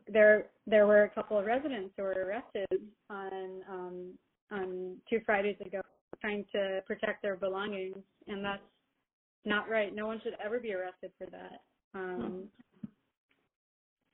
there 0.06 0.47
there 0.66 0.87
were 0.87 1.04
a 1.04 1.11
couple 1.11 1.38
of 1.38 1.47
residents 1.47 1.92
who 1.97 2.02
were 2.02 2.26
arrested 2.26 2.82
on 3.11 3.62
um, 3.70 4.12
on 4.50 4.97
two 5.08 5.20
Fridays 5.25 5.56
ago 5.64 5.80
trying 6.20 6.44
to 6.52 6.80
protect 6.87 7.23
their 7.23 7.37
belongings, 7.37 7.97
and 8.26 8.44
that's 8.44 8.62
not 9.44 9.68
right. 9.68 9.94
No 9.94 10.06
one 10.06 10.20
should 10.23 10.35
ever 10.44 10.58
be 10.58 10.75
arrested 10.75 11.11
for 11.18 11.26
that. 11.30 11.62
Um, 11.94 12.44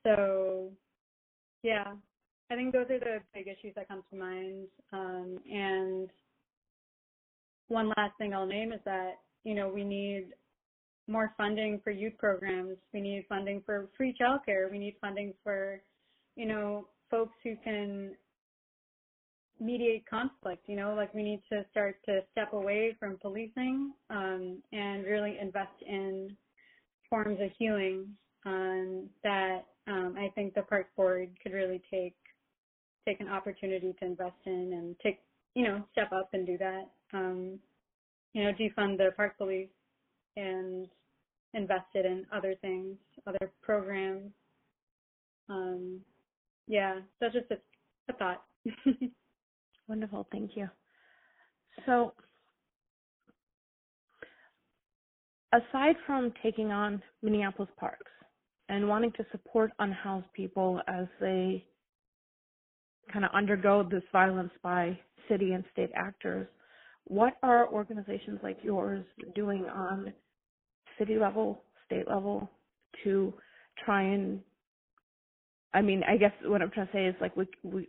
so, 0.06 0.70
yeah, 1.62 1.94
I 2.50 2.56
think 2.56 2.72
those 2.72 2.90
are 2.90 2.98
the 2.98 3.18
big 3.32 3.48
issues 3.48 3.74
that 3.74 3.88
come 3.88 4.02
to 4.10 4.16
mind. 4.16 4.66
Um, 4.92 5.38
and 5.50 6.10
one 7.68 7.88
last 7.96 8.12
thing 8.18 8.34
I'll 8.34 8.46
name 8.46 8.72
is 8.72 8.80
that 8.84 9.14
you 9.44 9.54
know 9.54 9.68
we 9.68 9.84
need 9.84 10.28
more 11.06 11.34
funding 11.36 11.80
for 11.82 11.90
youth 11.90 12.16
programs. 12.18 12.76
We 12.92 13.00
need 13.00 13.26
funding 13.28 13.62
for 13.64 13.88
free 13.96 14.14
childcare. 14.18 14.70
We 14.70 14.78
need 14.78 14.96
funding 15.00 15.34
for, 15.42 15.80
you 16.36 16.46
know, 16.46 16.88
folks 17.10 17.34
who 17.42 17.56
can 17.62 18.12
mediate 19.60 20.08
conflict. 20.08 20.64
You 20.66 20.76
know, 20.76 20.94
like 20.94 21.12
we 21.14 21.22
need 21.22 21.42
to 21.52 21.64
start 21.70 21.96
to 22.06 22.20
step 22.32 22.52
away 22.52 22.96
from 22.98 23.18
policing 23.20 23.92
um, 24.10 24.62
and 24.72 25.04
really 25.04 25.36
invest 25.40 25.82
in 25.86 26.36
forms 27.10 27.38
of 27.40 27.50
healing 27.58 28.06
um, 28.46 29.08
that 29.22 29.66
um, 29.86 30.16
I 30.18 30.30
think 30.34 30.54
the 30.54 30.62
park 30.62 30.86
board 30.96 31.28
could 31.42 31.52
really 31.52 31.82
take 31.90 32.16
take 33.06 33.20
an 33.20 33.28
opportunity 33.28 33.94
to 33.98 34.04
invest 34.04 34.36
in 34.46 34.72
and 34.74 34.96
take 35.02 35.20
you 35.54 35.64
know 35.64 35.84
step 35.92 36.12
up 36.12 36.30
and 36.32 36.46
do 36.46 36.58
that. 36.58 36.90
Um, 37.12 37.60
you 38.34 38.44
know, 38.44 38.52
defund 38.52 38.98
the 38.98 39.10
park 39.16 39.38
police 39.38 39.68
and 40.36 40.88
invested 41.54 42.04
in 42.04 42.26
other 42.32 42.54
things, 42.60 42.96
other 43.26 43.52
programs. 43.62 44.32
Um, 45.48 46.00
yeah, 46.66 47.00
that's 47.20 47.34
just 47.34 47.50
a, 47.50 47.56
a 48.12 48.16
thought. 48.16 48.44
Wonderful, 49.88 50.26
thank 50.32 50.52
you. 50.56 50.68
So, 51.86 52.14
aside 55.52 55.96
from 56.06 56.32
taking 56.42 56.70
on 56.72 57.02
Minneapolis 57.22 57.70
parks 57.78 58.10
and 58.68 58.88
wanting 58.88 59.12
to 59.12 59.26
support 59.32 59.70
unhoused 59.78 60.32
people 60.34 60.80
as 60.88 61.06
they 61.20 61.66
kind 63.12 63.24
of 63.24 63.30
undergo 63.34 63.82
this 63.88 64.02
violence 64.12 64.52
by 64.62 64.98
city 65.28 65.52
and 65.52 65.64
state 65.72 65.90
actors, 65.94 66.46
what 67.04 67.34
are 67.42 67.68
organizations 67.72 68.40
like 68.42 68.58
yours 68.62 69.04
doing 69.34 69.64
on 69.66 70.12
city 70.98 71.18
level, 71.18 71.62
state 71.86 72.08
level 72.08 72.50
to 73.04 73.32
try 73.84 74.02
and 74.02 74.40
I 75.74 75.82
mean, 75.82 76.02
I 76.08 76.16
guess 76.16 76.30
what 76.44 76.62
I'm 76.62 76.70
trying 76.70 76.86
to 76.86 76.92
say 76.92 77.06
is 77.06 77.16
like 77.20 77.36
we 77.36 77.46
we 77.64 77.88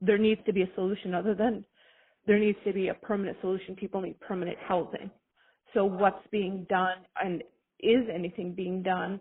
there 0.00 0.18
needs 0.18 0.40
to 0.46 0.52
be 0.52 0.62
a 0.62 0.68
solution 0.74 1.14
other 1.14 1.34
than 1.34 1.64
there 2.26 2.38
needs 2.38 2.58
to 2.66 2.72
be 2.72 2.88
a 2.88 2.94
permanent 2.94 3.38
solution. 3.40 3.74
People 3.74 4.02
need 4.02 4.20
permanent 4.20 4.58
housing. 4.66 5.10
So 5.74 5.84
what's 5.84 6.24
being 6.30 6.66
done 6.68 6.98
and 7.22 7.42
is 7.80 8.06
anything 8.14 8.52
being 8.54 8.82
done? 8.82 9.18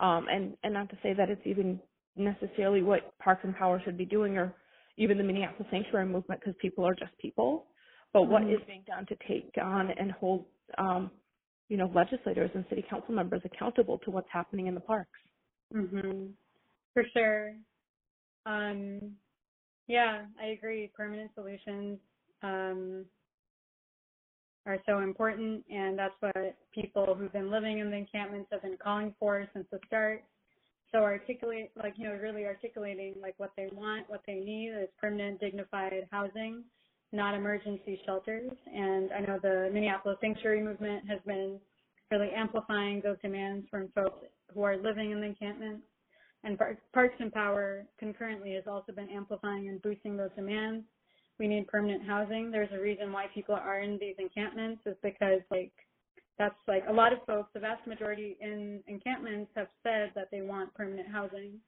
Um, 0.00 0.26
and 0.30 0.56
and 0.64 0.72
not 0.72 0.88
to 0.90 0.98
say 1.02 1.12
that 1.12 1.28
it's 1.28 1.46
even 1.46 1.78
necessarily 2.16 2.82
what 2.82 3.16
Parks 3.18 3.42
and 3.44 3.56
Power 3.56 3.80
should 3.84 3.98
be 3.98 4.04
doing 4.04 4.36
or 4.36 4.54
even 4.96 5.16
the 5.16 5.24
Minneapolis 5.24 5.68
Sanctuary 5.70 6.06
Movement 6.06 6.40
because 6.40 6.54
people 6.60 6.86
are 6.86 6.94
just 6.94 7.16
people. 7.18 7.66
But 8.12 8.22
mm-hmm. 8.22 8.32
what 8.32 8.42
is 8.42 8.60
being 8.66 8.84
done 8.86 9.06
to 9.06 9.16
take 9.28 9.52
on 9.62 9.90
and 9.90 10.12
hold 10.12 10.46
um, 10.78 11.10
you 11.70 11.76
know, 11.76 11.90
legislators 11.94 12.50
and 12.54 12.64
city 12.68 12.84
council 12.90 13.14
members 13.14 13.40
accountable 13.44 13.98
to 13.98 14.10
what's 14.10 14.28
happening 14.30 14.66
in 14.66 14.74
the 14.74 14.80
parks. 14.80 15.18
Mhm. 15.72 16.34
For 16.92 17.04
sure. 17.12 17.56
Um, 18.44 19.16
yeah, 19.86 20.26
I 20.38 20.46
agree. 20.46 20.88
Permanent 20.88 21.32
solutions 21.34 22.00
um, 22.42 23.06
are 24.66 24.78
so 24.84 24.98
important, 24.98 25.64
and 25.70 25.96
that's 25.96 26.14
what 26.20 26.56
people 26.72 27.14
who've 27.14 27.32
been 27.32 27.50
living 27.50 27.78
in 27.78 27.90
the 27.90 27.96
encampments 27.96 28.50
have 28.50 28.62
been 28.62 28.76
calling 28.76 29.14
for 29.20 29.48
since 29.52 29.66
the 29.70 29.78
start. 29.86 30.24
So 30.92 30.98
articulate, 30.98 31.70
like 31.76 31.94
you 31.96 32.04
know, 32.04 32.14
really 32.14 32.44
articulating 32.44 33.14
like 33.22 33.34
what 33.38 33.52
they 33.56 33.68
want, 33.72 34.08
what 34.10 34.22
they 34.26 34.34
need 34.34 34.70
is 34.70 34.88
permanent, 35.00 35.40
dignified 35.40 36.08
housing 36.10 36.64
not 37.12 37.34
emergency 37.34 38.00
shelters. 38.06 38.50
And 38.72 39.10
I 39.12 39.20
know 39.20 39.38
the 39.42 39.70
Minneapolis 39.72 40.18
Sanctuary 40.20 40.62
Movement 40.62 41.08
has 41.08 41.18
been 41.26 41.58
really 42.10 42.30
amplifying 42.36 43.00
those 43.02 43.16
demands 43.22 43.66
from 43.70 43.88
folks 43.94 44.26
who 44.54 44.62
are 44.62 44.76
living 44.76 45.10
in 45.10 45.20
the 45.20 45.26
encampments. 45.26 45.82
And 46.42 46.58
Parks 46.58 47.14
and 47.18 47.32
Power 47.32 47.84
concurrently 47.98 48.54
has 48.54 48.64
also 48.66 48.92
been 48.92 49.10
amplifying 49.10 49.68
and 49.68 49.82
boosting 49.82 50.16
those 50.16 50.30
demands. 50.36 50.84
We 51.38 51.48
need 51.48 51.66
permanent 51.68 52.06
housing. 52.06 52.50
There's 52.50 52.72
a 52.72 52.80
reason 52.80 53.12
why 53.12 53.26
people 53.34 53.54
are 53.54 53.80
in 53.80 53.98
these 53.98 54.16
encampments 54.18 54.82
is 54.86 54.96
because 55.02 55.40
like 55.50 55.72
that's 56.38 56.54
like 56.68 56.84
a 56.88 56.92
lot 56.92 57.12
of 57.12 57.18
folks, 57.26 57.50
the 57.54 57.60
vast 57.60 57.86
majority 57.86 58.36
in 58.40 58.80
encampments 58.86 59.50
have 59.56 59.68
said 59.82 60.12
that 60.14 60.28
they 60.30 60.42
want 60.42 60.72
permanent 60.74 61.08
housing. 61.08 61.60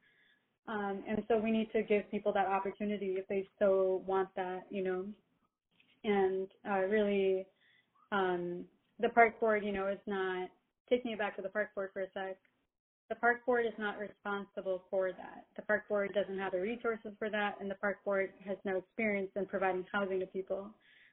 Um, 0.69 1.03
and 1.09 1.25
so 1.29 1.39
we 1.39 1.51
need 1.51 1.71
to 1.73 1.83
give 1.83 2.11
people 2.11 2.33
that 2.35 2.47
opportunity 2.47 3.17
if 3.19 3.27
they 3.29 3.49
so 3.59 4.03
want 4.07 4.29
that, 4.37 4.63
you 4.71 4.85
know 4.85 5.07
and 6.05 6.49
uh, 6.69 6.81
really 6.81 7.47
um, 8.11 8.65
the 9.01 9.09
park 9.11 9.39
board, 9.41 9.65
you 9.65 9.73
know, 9.73 9.89
is 9.89 9.99
not 10.07 10.49
taking 10.91 11.13
it 11.13 11.19
back 11.19 11.37
to 11.37 11.43
the 11.43 11.49
park 11.49 11.75
board 11.75 11.91
for 11.93 12.03
a 12.03 12.07
sec. 12.15 12.37
The 13.09 13.17
park 13.17 13.45
board 13.45 13.67
is 13.67 13.73
not 13.79 13.99
responsible 13.99 14.85
for 14.91 15.13
that. 15.13 15.45
The 15.57 15.63
park 15.63 15.89
board 15.89 16.15
doesn't 16.15 16.39
have 16.39 16.53
the 16.53 16.61
resources 16.61 17.13
for 17.19 17.29
that, 17.31 17.57
and 17.61 17.71
the 17.71 17.75
park 17.77 17.99
board 18.05 18.31
has 18.47 18.57
no 18.65 18.79
experience 18.79 19.31
in 19.37 19.47
providing 19.47 19.85
housing 19.93 20.21
to 20.21 20.27
people. 20.27 20.71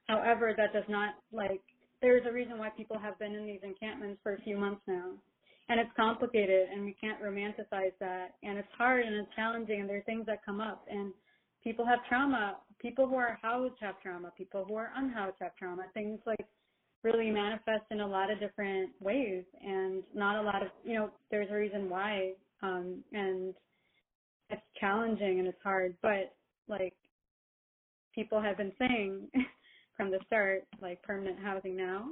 However, 0.08 0.54
that 0.56 0.72
does 0.72 0.88
not 0.88 1.14
like 1.32 1.62
there's 2.02 2.26
a 2.26 2.32
reason 2.32 2.58
why 2.58 2.70
people 2.70 2.98
have 2.98 3.18
been 3.18 3.34
in 3.34 3.46
these 3.46 3.60
encampments 3.62 4.20
for 4.22 4.34
a 4.34 4.40
few 4.42 4.56
months 4.56 4.82
now. 4.86 5.12
And 5.68 5.78
it's 5.78 5.90
complicated 5.96 6.68
and 6.72 6.84
we 6.84 6.96
can't 7.00 7.22
romanticize 7.22 7.92
that. 8.00 8.34
And 8.42 8.58
it's 8.58 8.68
hard 8.76 9.04
and 9.04 9.14
it's 9.16 9.34
challenging 9.36 9.80
and 9.80 9.88
there 9.88 9.98
are 9.98 10.02
things 10.02 10.26
that 10.26 10.44
come 10.44 10.60
up. 10.60 10.84
And 10.90 11.12
people 11.62 11.86
have 11.86 12.00
trauma. 12.08 12.58
People 12.80 13.06
who 13.06 13.16
are 13.16 13.38
housed 13.42 13.74
have 13.80 14.00
trauma. 14.02 14.32
People 14.36 14.64
who 14.66 14.74
are 14.74 14.90
unhoused 14.96 15.36
have 15.40 15.54
trauma. 15.56 15.84
Things 15.94 16.18
like 16.26 16.46
really 17.04 17.30
manifest 17.30 17.84
in 17.90 18.00
a 18.00 18.06
lot 18.06 18.30
of 18.30 18.40
different 18.40 18.90
ways 19.00 19.44
and 19.62 20.02
not 20.14 20.36
a 20.36 20.42
lot 20.42 20.62
of, 20.62 20.68
you 20.84 20.94
know, 20.94 21.10
there's 21.30 21.50
a 21.50 21.54
reason 21.54 21.88
why. 21.88 22.32
Um, 22.62 23.04
and 23.12 23.54
it's 24.50 24.62
challenging 24.80 25.38
and 25.38 25.48
it's 25.48 25.62
hard, 25.62 25.96
but 26.02 26.34
like 26.68 26.94
people 28.14 28.40
have 28.42 28.56
been 28.56 28.72
saying 28.78 29.28
from 30.00 30.10
the 30.10 30.18
start, 30.26 30.64
like 30.80 31.02
permanent 31.02 31.38
housing 31.38 31.76
now, 31.76 32.06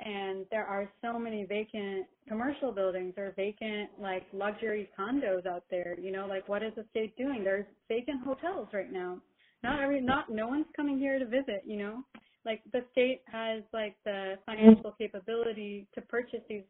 and 0.00 0.44
there 0.50 0.66
are 0.66 0.86
so 1.00 1.18
many 1.18 1.44
vacant 1.44 2.06
commercial 2.28 2.72
buildings. 2.72 3.14
Or 3.16 3.32
vacant 3.36 3.88
like 3.98 4.26
luxury 4.34 4.90
condos 4.98 5.46
out 5.46 5.64
there. 5.70 5.96
You 5.98 6.12
know 6.12 6.26
like 6.26 6.46
what 6.48 6.62
is 6.62 6.72
the 6.76 6.84
state 6.90 7.16
doing? 7.16 7.42
There's 7.42 7.64
vacant 7.88 8.22
hotels 8.22 8.68
right 8.74 8.92
now. 8.92 9.18
Not 9.62 9.80
every 9.80 10.02
not 10.02 10.28
no 10.28 10.46
one's 10.46 10.66
coming 10.76 10.98
here 10.98 11.18
to 11.18 11.24
visit 11.24 11.62
you 11.66 11.78
know? 11.78 12.02
Like 12.44 12.60
the 12.72 12.84
state 12.92 13.22
has 13.32 13.62
like 13.72 13.96
the 14.04 14.34
financial 14.44 14.92
capability 14.92 15.88
to 15.94 16.02
purchase 16.02 16.40
these 16.48 16.64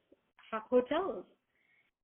hotels 0.71 1.25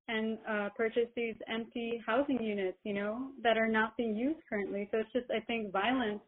and 0.08 0.36
uh 0.50 0.68
purchase 0.76 1.08
these 1.14 1.36
empty 1.48 2.02
housing 2.04 2.42
units 2.42 2.76
you 2.82 2.92
know 2.92 3.28
that 3.42 3.56
are 3.56 3.68
not 3.68 3.96
being 3.96 4.16
used 4.16 4.40
currently. 4.50 4.88
So 4.90 4.98
it's 4.98 5.12
just 5.12 5.30
i 5.30 5.38
think 5.46 5.70
violence. 5.70 6.20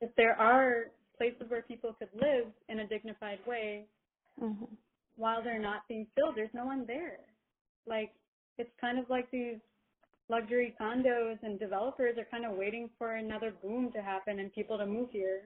If 0.00 0.10
there 0.16 0.34
are 0.40 0.86
places 1.16 1.44
where 1.48 1.62
people 1.62 1.94
could 1.98 2.08
live 2.14 2.46
in 2.68 2.80
a 2.80 2.86
dignified 2.86 3.38
way 3.46 3.84
mm-hmm. 4.40 4.64
while 5.16 5.42
they're 5.42 5.60
not 5.60 5.86
being 5.88 6.06
filled. 6.14 6.36
There's 6.36 6.50
no 6.54 6.64
one 6.64 6.84
there. 6.86 7.18
Like 7.86 8.12
it's 8.58 8.70
kind 8.80 8.98
of 8.98 9.08
like 9.08 9.30
these 9.30 9.56
luxury 10.28 10.74
condos 10.80 11.38
and 11.42 11.58
developers 11.58 12.18
are 12.18 12.26
kind 12.30 12.44
of 12.44 12.56
waiting 12.56 12.90
for 12.98 13.16
another 13.16 13.52
boom 13.62 13.92
to 13.92 14.02
happen 14.02 14.40
and 14.40 14.52
people 14.52 14.76
to 14.78 14.86
move 14.86 15.08
here 15.12 15.42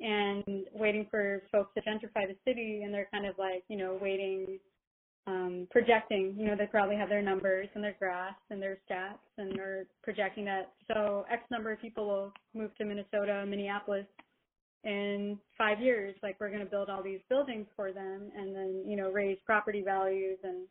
and 0.00 0.64
waiting 0.74 1.06
for 1.10 1.42
folks 1.50 1.72
to 1.74 1.80
gentrify 1.80 2.26
the 2.26 2.36
city 2.44 2.82
and 2.84 2.92
they're 2.92 3.08
kind 3.12 3.26
of 3.26 3.38
like, 3.38 3.62
you 3.68 3.76
know, 3.76 3.98
waiting 4.00 4.58
um, 5.26 5.66
projecting, 5.70 6.34
you 6.36 6.44
know, 6.44 6.54
they 6.54 6.66
probably 6.66 6.96
have 6.96 7.08
their 7.08 7.22
numbers 7.22 7.68
and 7.74 7.82
their 7.82 7.96
graphs 7.98 8.36
and 8.50 8.60
their 8.60 8.76
stats 8.88 9.14
and 9.38 9.58
are 9.58 9.86
projecting 10.02 10.44
that 10.44 10.72
so 10.92 11.24
X 11.32 11.42
number 11.50 11.72
of 11.72 11.80
people 11.80 12.06
will 12.06 12.32
move 12.52 12.76
to 12.76 12.84
Minnesota, 12.84 13.46
Minneapolis 13.48 14.04
in 14.84 15.38
five 15.56 15.80
years. 15.80 16.14
Like 16.22 16.36
we're 16.40 16.50
going 16.50 16.64
to 16.64 16.70
build 16.70 16.88
all 16.88 17.02
these 17.02 17.20
buildings 17.28 17.66
for 17.76 17.92
them 17.92 18.30
and 18.36 18.54
then, 18.54 18.84
you 18.86 18.96
know, 18.96 19.10
raise 19.10 19.38
property 19.44 19.82
values 19.82 20.38
and 20.42 20.66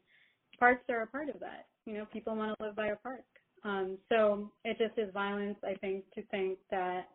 parks 0.60 0.84
are 0.90 1.02
a 1.02 1.08
part 1.08 1.30
of 1.30 1.40
that. 1.40 1.68
You 1.86 1.94
know, 1.94 2.06
people 2.12 2.36
want 2.36 2.58
to 2.58 2.66
live 2.66 2.76
by 2.76 2.88
a 2.88 2.96
park. 2.96 3.26
Um, 3.64 3.98
so 4.10 4.52
it 4.64 4.78
just 4.78 4.98
is 4.98 5.14
violence, 5.14 5.58
I 5.64 5.76
think, 5.76 6.04
to 6.16 6.22
think 6.24 6.60
that 6.70 7.10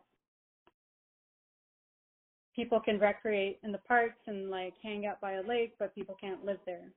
people 2.55 2.79
can 2.79 2.99
recreate 2.99 3.59
in 3.63 3.71
the 3.71 3.77
parks 3.79 4.19
and 4.27 4.49
like 4.49 4.73
hang 4.83 5.05
out 5.05 5.21
by 5.21 5.33
a 5.33 5.43
lake, 5.43 5.73
but 5.79 5.95
people 5.95 6.17
can't 6.19 6.43
live 6.43 6.59
there 6.65 6.89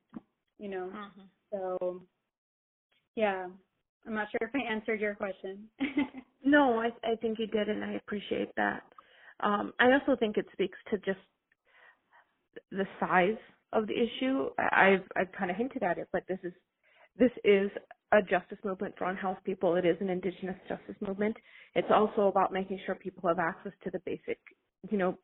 you 0.63 0.69
know. 0.69 0.91
Mm-hmm. 0.95 1.23
So, 1.53 2.01
yeah, 3.17 3.49
I'm 4.07 4.15
not 4.15 4.29
sure 4.31 4.49
if 4.49 4.55
I 4.55 4.73
answered 4.73 5.01
your 5.01 5.15
question. 5.15 5.69
no, 6.45 6.79
I 6.79 6.89
I 7.05 7.17
think 7.17 7.39
you 7.39 7.49
did, 7.49 7.69
and 7.69 7.85
I 7.85 7.95
appreciate 7.95 8.55
that. 8.57 8.85
Um, 9.43 9.73
I 9.81 9.93
also 9.93 10.17
think 10.19 10.37
it 10.37 10.47
speaks 10.53 10.79
to 10.91 10.99
just 10.99 11.19
the 12.71 12.87
size 13.01 13.39
of 13.73 13.87
the 13.87 13.95
issue. 13.95 14.49
I've 14.59 15.05
I've 15.17 15.33
kind 15.33 15.51
of 15.51 15.57
hinted 15.57 15.83
at 15.83 15.99
it, 15.99 16.09
but 16.13 16.23
this 16.29 16.39
is 16.43 16.53
this 17.19 17.33
is 17.45 17.71
a 18.13 18.23
justice 18.23 18.59
movement 18.65 18.95
for 18.97 19.09
unhoused 19.09 19.43
people. 19.45 19.77
It 19.77 19.87
is 19.87 19.97
an 20.01 20.11
indigenous 20.11 20.57
justice 20.69 20.97
movement. 21.01 21.37
It's 21.75 21.89
also 21.91 22.29
about 22.29 22.53
making 22.53 22.81
sure 22.85 22.95
people 22.95 23.29
have 23.29 23.39
access 23.39 23.73
to 23.85 23.91
the 23.91 24.01
basic, 24.01 24.39
you 24.91 24.99
know, 24.99 25.19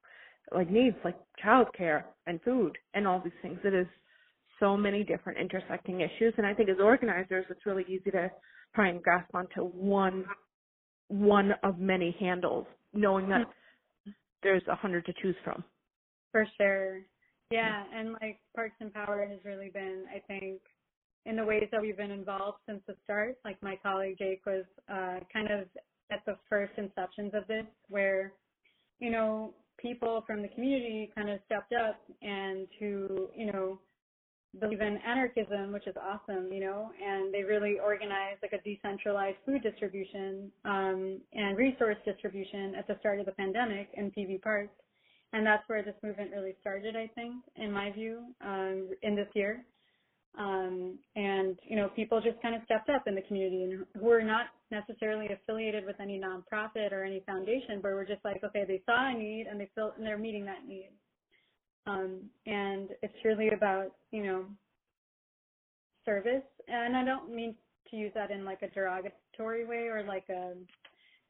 like 0.54 0.70
needs 0.70 0.96
like 1.04 1.16
childcare 1.44 2.04
and 2.26 2.40
food 2.42 2.76
and 2.94 3.06
all 3.06 3.20
these 3.22 3.32
things. 3.42 3.58
It 3.64 3.74
is 3.74 3.86
so 4.58 4.76
many 4.76 5.04
different 5.04 5.38
intersecting 5.38 6.00
issues. 6.00 6.34
And 6.38 6.46
I 6.46 6.54
think 6.54 6.68
as 6.70 6.76
organizers, 6.82 7.44
it's 7.50 7.66
really 7.66 7.84
easy 7.88 8.10
to 8.10 8.30
try 8.74 8.88
and 8.88 9.02
grasp 9.02 9.34
onto 9.34 9.62
one 9.62 10.24
one 11.08 11.52
of 11.62 11.78
many 11.78 12.14
handles, 12.20 12.66
knowing 12.92 13.28
that 13.30 13.46
there's 14.42 14.62
a 14.68 14.74
hundred 14.74 15.06
to 15.06 15.12
choose 15.20 15.36
from. 15.44 15.64
For 16.32 16.46
sure. 16.58 17.00
Yeah, 17.50 17.84
and 17.94 18.12
like 18.20 18.38
Parks 18.54 18.76
and 18.80 18.92
Power 18.92 19.26
has 19.28 19.38
really 19.44 19.70
been, 19.70 20.04
I 20.14 20.20
think, 20.26 20.60
in 21.24 21.36
the 21.36 21.44
ways 21.44 21.68
that 21.72 21.80
we've 21.80 21.96
been 21.96 22.10
involved 22.10 22.58
since 22.66 22.80
the 22.86 22.94
start. 23.04 23.36
Like 23.44 23.62
my 23.62 23.78
colleague 23.82 24.16
Jake 24.18 24.44
was 24.46 24.64
uh, 24.90 25.20
kind 25.32 25.50
of 25.50 25.66
at 26.10 26.24
the 26.26 26.36
first 26.48 26.72
inceptions 26.76 27.34
of 27.34 27.46
this, 27.48 27.66
where 27.88 28.32
you 28.98 29.10
know 29.10 29.54
people 29.78 30.22
from 30.26 30.42
the 30.42 30.48
community 30.48 31.10
kind 31.14 31.30
of 31.30 31.38
stepped 31.46 31.72
up 31.72 32.00
and 32.20 32.66
who 32.78 33.28
you 33.34 33.50
know 33.52 33.80
believe 34.58 34.80
in 34.80 34.98
anarchism, 35.06 35.72
which 35.72 35.86
is 35.86 35.94
awesome, 35.96 36.52
you 36.52 36.60
know, 36.60 36.90
and 37.04 37.32
they 37.32 37.42
really 37.42 37.78
organized 37.78 38.42
like 38.42 38.52
a 38.52 38.62
decentralized 38.62 39.38
food 39.46 39.62
distribution 39.62 40.50
um, 40.64 41.20
and 41.32 41.56
resource 41.56 41.96
distribution 42.04 42.74
at 42.76 42.86
the 42.86 42.96
start 43.00 43.20
of 43.20 43.26
the 43.26 43.32
pandemic 43.32 43.88
in 43.94 44.10
PV 44.10 44.42
parks. 44.42 44.74
And 45.32 45.46
that's 45.46 45.68
where 45.68 45.82
this 45.82 45.94
movement 46.02 46.30
really 46.34 46.56
started, 46.60 46.96
I 46.96 47.10
think, 47.14 47.34
in 47.56 47.70
my 47.70 47.90
view, 47.92 48.24
um, 48.40 48.90
in 49.02 49.14
this 49.14 49.28
year. 49.34 49.64
Um, 50.38 50.98
and, 51.16 51.58
you 51.68 51.76
know, 51.76 51.88
people 51.96 52.20
just 52.20 52.40
kind 52.40 52.54
of 52.54 52.62
stepped 52.64 52.88
up 52.88 53.02
in 53.06 53.14
the 53.14 53.22
community 53.22 53.64
and 53.64 53.84
who 54.00 54.10
are 54.10 54.22
not 54.22 54.46
necessarily 54.70 55.28
affiliated 55.32 55.84
with 55.84 55.96
any 56.00 56.20
nonprofit 56.20 56.92
or 56.92 57.04
any 57.04 57.22
foundation, 57.26 57.80
but 57.82 57.92
we're 57.92 58.06
just 58.06 58.24
like, 58.24 58.42
okay, 58.44 58.64
they 58.66 58.80
saw 58.86 59.10
a 59.10 59.14
need 59.14 59.46
and 59.50 59.60
they 59.60 59.68
felt 59.74 59.96
and 59.98 60.06
they're 60.06 60.18
meeting 60.18 60.44
that 60.44 60.66
need. 60.66 60.90
Um, 61.86 62.20
and 62.46 62.90
it's 63.02 63.24
really 63.24 63.48
about, 63.50 63.92
you 64.10 64.24
know, 64.24 64.44
service. 66.04 66.42
And 66.68 66.96
I 66.96 67.04
don't 67.04 67.34
mean 67.34 67.54
to 67.90 67.96
use 67.96 68.12
that 68.14 68.30
in 68.30 68.44
like 68.44 68.62
a 68.62 68.68
derogatory 68.68 69.64
way 69.64 69.88
or 69.88 70.04
like 70.06 70.28
a 70.28 70.52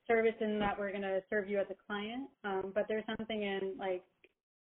service 0.06 0.34
in 0.40 0.58
that 0.58 0.78
we're 0.78 0.90
going 0.90 1.02
to 1.02 1.22
serve 1.30 1.48
you 1.48 1.58
as 1.60 1.66
a 1.70 1.86
client. 1.86 2.28
Um, 2.44 2.72
but 2.74 2.86
there's 2.88 3.04
something 3.06 3.42
in 3.42 3.74
like 3.78 4.02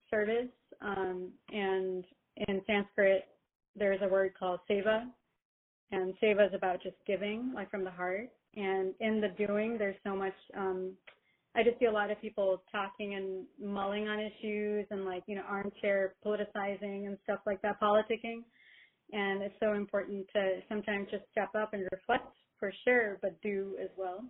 service. 0.10 0.50
Um, 0.82 1.30
and 1.52 2.04
in 2.48 2.62
Sanskrit, 2.68 3.28
there's 3.76 4.02
a 4.02 4.08
word 4.08 4.34
called 4.38 4.60
seva. 4.70 5.06
And 5.92 6.14
seva 6.22 6.48
is 6.48 6.54
about 6.54 6.82
just 6.82 6.96
giving, 7.06 7.52
like 7.54 7.70
from 7.70 7.84
the 7.84 7.92
heart. 7.92 8.30
And 8.56 8.94
in 9.00 9.22
the 9.22 9.30
doing, 9.30 9.78
there's 9.78 9.96
so 10.04 10.16
much 10.16 10.34
um, 10.58 10.92
I 11.56 11.64
just 11.64 11.80
see 11.80 11.86
a 11.86 11.92
lot 11.92 12.12
of 12.12 12.22
people 12.22 12.64
talking 12.72 13.16
and 13.16 13.46
mulling 13.62 14.08
on 14.08 14.20
issues 14.20 14.88
and 14.90 15.06
like, 15.06 15.24
you 15.28 15.36
know, 15.36 15.44
armchair 15.50 16.16
politicizing 16.26 17.08
and 17.08 17.18
stuff 17.24 17.40
like 17.46 17.62
that, 17.62 17.80
politicking. 17.82 18.44
And 19.12 19.44
it's 19.44 19.56
so 19.60 19.74
important 19.74 20.26
to 20.34 20.60
sometimes 20.70 21.10
just 21.12 21.24
step 21.32 21.50
up 21.56 21.74
and 21.74 21.86
reflect 21.92 22.34
for 22.58 22.72
sure, 22.86 23.18
but 23.22 23.42
do 23.42 23.76
as 23.82 23.90
well. 23.98 24.24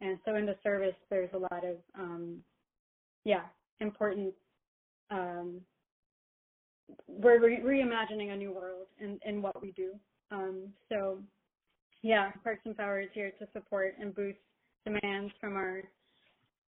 And 0.00 0.18
so 0.24 0.36
in 0.36 0.46
the 0.46 0.56
service, 0.62 0.94
there's 1.10 1.30
a 1.34 1.38
lot 1.38 1.64
of, 1.64 1.76
um, 1.98 2.38
yeah, 3.24 3.42
important, 3.80 4.32
um, 5.10 5.60
we're 7.08 7.40
re- 7.40 7.62
reimagining 7.62 8.32
a 8.32 8.36
new 8.36 8.52
world 8.52 8.86
in, 9.00 9.18
in 9.26 9.42
what 9.42 9.60
we 9.60 9.72
do. 9.72 9.92
Um, 10.30 10.68
so 10.88 11.18
yeah, 12.02 12.30
Parks 12.44 12.62
and 12.64 12.76
Power 12.76 13.00
is 13.00 13.08
here 13.12 13.32
to 13.38 13.48
support 13.52 13.96
and 14.00 14.14
boost 14.14 14.38
demands 14.84 15.32
from 15.40 15.56
our 15.56 15.82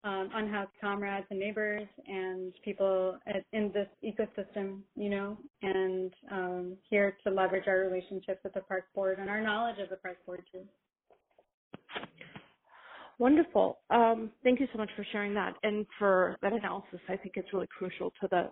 um, 0.04 0.30
unhoused 0.34 0.72
comrades 0.80 1.28
and 1.30 1.40
neighbors 1.40 1.88
and 2.08 2.54
people 2.66 3.18
at, 3.28 3.44
in 3.54 3.72
this 3.74 3.88
ecosystem, 4.04 4.80
you 4.96 5.10
know, 5.10 5.38
and 5.62 6.12
um, 6.32 6.78
here 6.90 7.16
to 7.24 7.32
leverage 7.32 7.68
our 7.68 7.80
relationships 7.80 8.40
with 8.44 8.54
the 8.54 8.62
park 8.62 8.86
board 8.96 9.20
and 9.20 9.30
our 9.30 9.42
knowledge 9.42 9.78
of 9.82 9.90
the 9.90 9.98
park 9.98 10.18
board 10.26 10.44
too. 10.52 10.64
Wonderful. 13.20 13.78
Um, 13.92 14.32
thank 14.44 14.60
you 14.60 14.68
so 14.72 14.80
much 14.80 14.90
for 14.96 15.06
sharing 15.12 15.36
that 15.36 15.54
and 15.62 15.86
for 16.00 16.36
that 16.42 16.54
analysis. 16.54 17.00
I 17.08 17.18
think 17.18 17.34
it's 17.36 17.54
really 17.54 17.68
crucial 17.68 18.12
to 18.22 18.28
the 18.32 18.50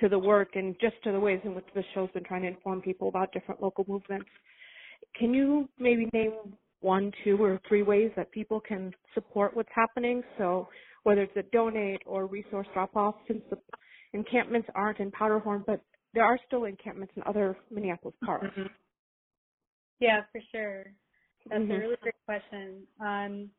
to 0.00 0.08
the 0.08 0.18
work 0.18 0.50
and 0.54 0.74
just 0.80 0.94
to 1.04 1.12
the 1.12 1.20
ways 1.20 1.40
in 1.44 1.54
which 1.54 1.66
the 1.74 1.82
show's 1.92 2.10
been 2.12 2.24
trying 2.24 2.42
to 2.42 2.48
inform 2.48 2.80
people 2.80 3.08
about 3.08 3.32
different 3.32 3.60
local 3.60 3.84
movements. 3.88 4.28
Can 5.18 5.34
you 5.34 5.68
maybe 5.78 6.08
name 6.12 6.32
one, 6.80 7.12
two, 7.24 7.36
or 7.42 7.60
three 7.68 7.82
ways 7.82 8.10
that 8.16 8.30
people 8.30 8.60
can 8.60 8.92
support 9.14 9.56
what's 9.56 9.68
happening. 9.74 10.22
So 10.36 10.68
whether 11.02 11.22
it's 11.22 11.36
a 11.36 11.42
donate 11.52 12.02
or 12.06 12.26
resource 12.26 12.66
drop 12.72 12.94
off, 12.96 13.14
since 13.26 13.42
the 13.50 13.58
encampments 14.12 14.68
aren't 14.74 15.00
in 15.00 15.10
Powderhorn, 15.10 15.64
but 15.66 15.80
there 16.14 16.24
are 16.24 16.38
still 16.46 16.64
encampments 16.64 17.12
in 17.16 17.22
other 17.26 17.56
Minneapolis 17.70 18.14
parks. 18.24 18.46
Mm-hmm. 18.46 18.68
Yeah, 20.00 20.20
for 20.32 20.40
sure. 20.52 20.86
That's 21.48 21.62
mm-hmm. 21.62 21.72
a 21.72 21.78
really 21.78 21.96
great 22.02 22.14
question. 22.26 22.82
Um, 23.00 23.50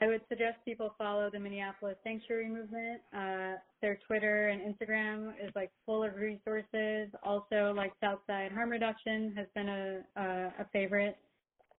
I 0.00 0.06
would 0.06 0.20
suggest 0.28 0.58
people 0.64 0.94
follow 0.98 1.30
the 1.32 1.38
Minneapolis 1.38 1.96
Sanctuary 2.02 2.48
Movement. 2.48 3.00
Uh, 3.14 3.58
their 3.80 3.98
Twitter 4.06 4.48
and 4.48 4.60
Instagram 4.60 5.30
is 5.42 5.52
like 5.54 5.70
full 5.84 6.02
of 6.02 6.16
resources. 6.16 7.08
Also, 7.22 7.72
like 7.74 7.92
Southside 8.00 8.52
Harm 8.52 8.70
Reduction 8.70 9.32
has 9.36 9.46
been 9.54 9.68
a, 9.68 10.00
a, 10.16 10.26
a 10.60 10.66
favorite. 10.72 11.16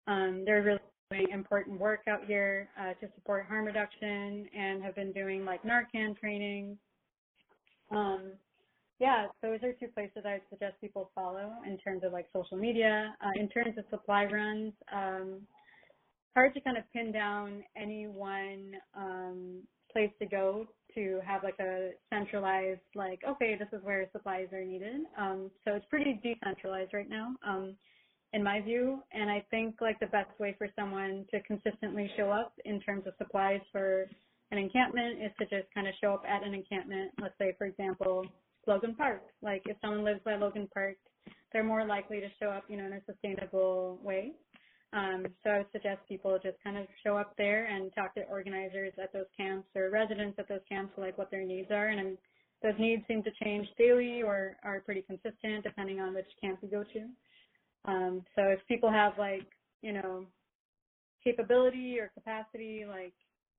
Um, 0.07 0.42
they're 0.45 0.62
really 0.62 0.81
doing 1.11 1.29
important 1.33 1.81
work 1.81 2.01
out 2.09 2.25
here 2.27 2.69
uh, 2.81 2.95
to 2.95 3.09
support 3.14 3.47
harm 3.47 3.64
reduction 3.64 4.47
and 4.57 4.83
have 4.83 4.95
been 4.95 5.12
doing 5.12 5.45
like 5.45 5.62
Narcan 5.62 6.19
training. 6.19 6.77
Um, 7.90 8.33
yeah, 8.99 9.27
those 9.42 9.59
are 9.62 9.73
two 9.73 9.88
places 9.88 10.25
I 10.25 10.40
suggest 10.49 10.81
people 10.81 11.11
follow 11.14 11.53
in 11.66 11.77
terms 11.79 12.03
of 12.03 12.12
like 12.12 12.27
social 12.33 12.57
media. 12.57 13.14
Uh, 13.25 13.40
in 13.40 13.49
terms 13.49 13.77
of 13.79 13.85
supply 13.90 14.25
runs, 14.25 14.73
um, 14.92 15.40
hard 16.35 16.55
to 16.55 16.61
kind 16.61 16.77
of 16.77 16.85
pin 16.92 17.12
down 17.12 17.62
any 17.77 18.07
one 18.07 18.73
um, 18.97 19.62
place 19.92 20.11
to 20.19 20.27
go 20.27 20.66
to 20.95 21.21
have 21.25 21.42
like 21.42 21.59
a 21.61 21.90
centralized 22.11 22.81
like 22.95 23.21
okay 23.29 23.57
this 23.59 23.69
is 23.73 23.85
where 23.85 24.07
supplies 24.12 24.49
are 24.53 24.64
needed. 24.64 25.03
Um, 25.19 25.51
so 25.64 25.75
it's 25.75 25.87
pretty 25.90 26.21
decentralized 26.23 26.95
right 26.95 27.09
now. 27.09 27.35
Um, 27.47 27.77
in 28.37 28.44
my 28.44 28.61
view. 28.61 29.03
And 29.12 29.31
I 29.31 29.42
think 29.51 29.77
like 29.81 29.99
the 29.99 30.07
best 30.07 30.29
way 30.38 30.55
for 30.59 30.68
someone 30.79 31.25
to 31.33 31.40
consistently 31.40 32.11
show 32.18 32.31
up 32.31 32.53
in 32.66 32.81
terms 32.81 33.07
of 33.07 33.14
supplies 33.16 33.61
for 33.72 34.11
an 34.51 34.59
encampment 34.59 35.22
is 35.22 35.33
to 35.38 35.44
just 35.46 35.72
kind 35.75 35.88
of 35.88 35.94
show 36.03 36.12
up 36.12 36.22
at 36.29 36.46
an 36.46 36.53
encampment. 36.53 37.12
Let's 37.20 37.35
say, 37.38 37.55
for 37.57 37.66
example, 37.66 38.27
Logan 38.66 38.94
Park. 38.94 39.22
Like 39.40 39.62
if 39.64 39.79
someone 39.81 40.05
lives 40.05 40.20
by 40.22 40.37
Logan 40.37 40.68
Park, 40.72 40.96
they're 41.53 41.64
more 41.64 41.87
likely 41.87 42.20
to 42.20 42.29
show 42.38 42.51
up, 42.51 42.64
you 42.68 42.77
know, 42.77 42.85
in 42.85 42.92
a 42.92 43.01
sustainable 43.07 43.99
way. 44.03 44.33
Um, 44.92 45.27
so 45.42 45.51
I 45.51 45.59
would 45.59 45.72
suggest 45.72 46.01
people 46.07 46.38
just 46.42 46.62
kind 46.62 46.77
of 46.77 46.87
show 47.03 47.16
up 47.16 47.33
there 47.38 47.64
and 47.64 47.90
talk 47.94 48.14
to 48.16 48.22
organizers 48.25 48.92
at 49.03 49.14
those 49.14 49.27
camps 49.35 49.66
or 49.75 49.88
residents 49.90 50.38
at 50.38 50.49
those 50.49 50.61
camps, 50.68 50.92
like 50.99 51.16
what 51.16 51.31
their 51.31 51.44
needs 51.44 51.70
are. 51.70 51.88
And 51.88 52.18
those 52.62 52.75
needs 52.79 53.03
seem 53.09 53.22
to 53.22 53.31
change 53.42 53.66
daily 53.79 54.22
or 54.22 54.57
are 54.62 54.81
pretty 54.81 55.03
consistent 55.03 55.64
depending 55.64 56.01
on 56.01 56.14
which 56.14 56.27
camp 56.40 56.59
you 56.62 56.68
go 56.68 56.85
to. 56.92 57.09
Um, 57.87 58.25
so 58.35 58.42
if 58.42 58.61
people 58.66 58.90
have 58.90 59.12
like, 59.18 59.46
you 59.83 59.92
know, 59.92 60.27
capability 61.22 61.99
or 61.99 62.11
capacity, 62.14 62.85
like 62.88 63.12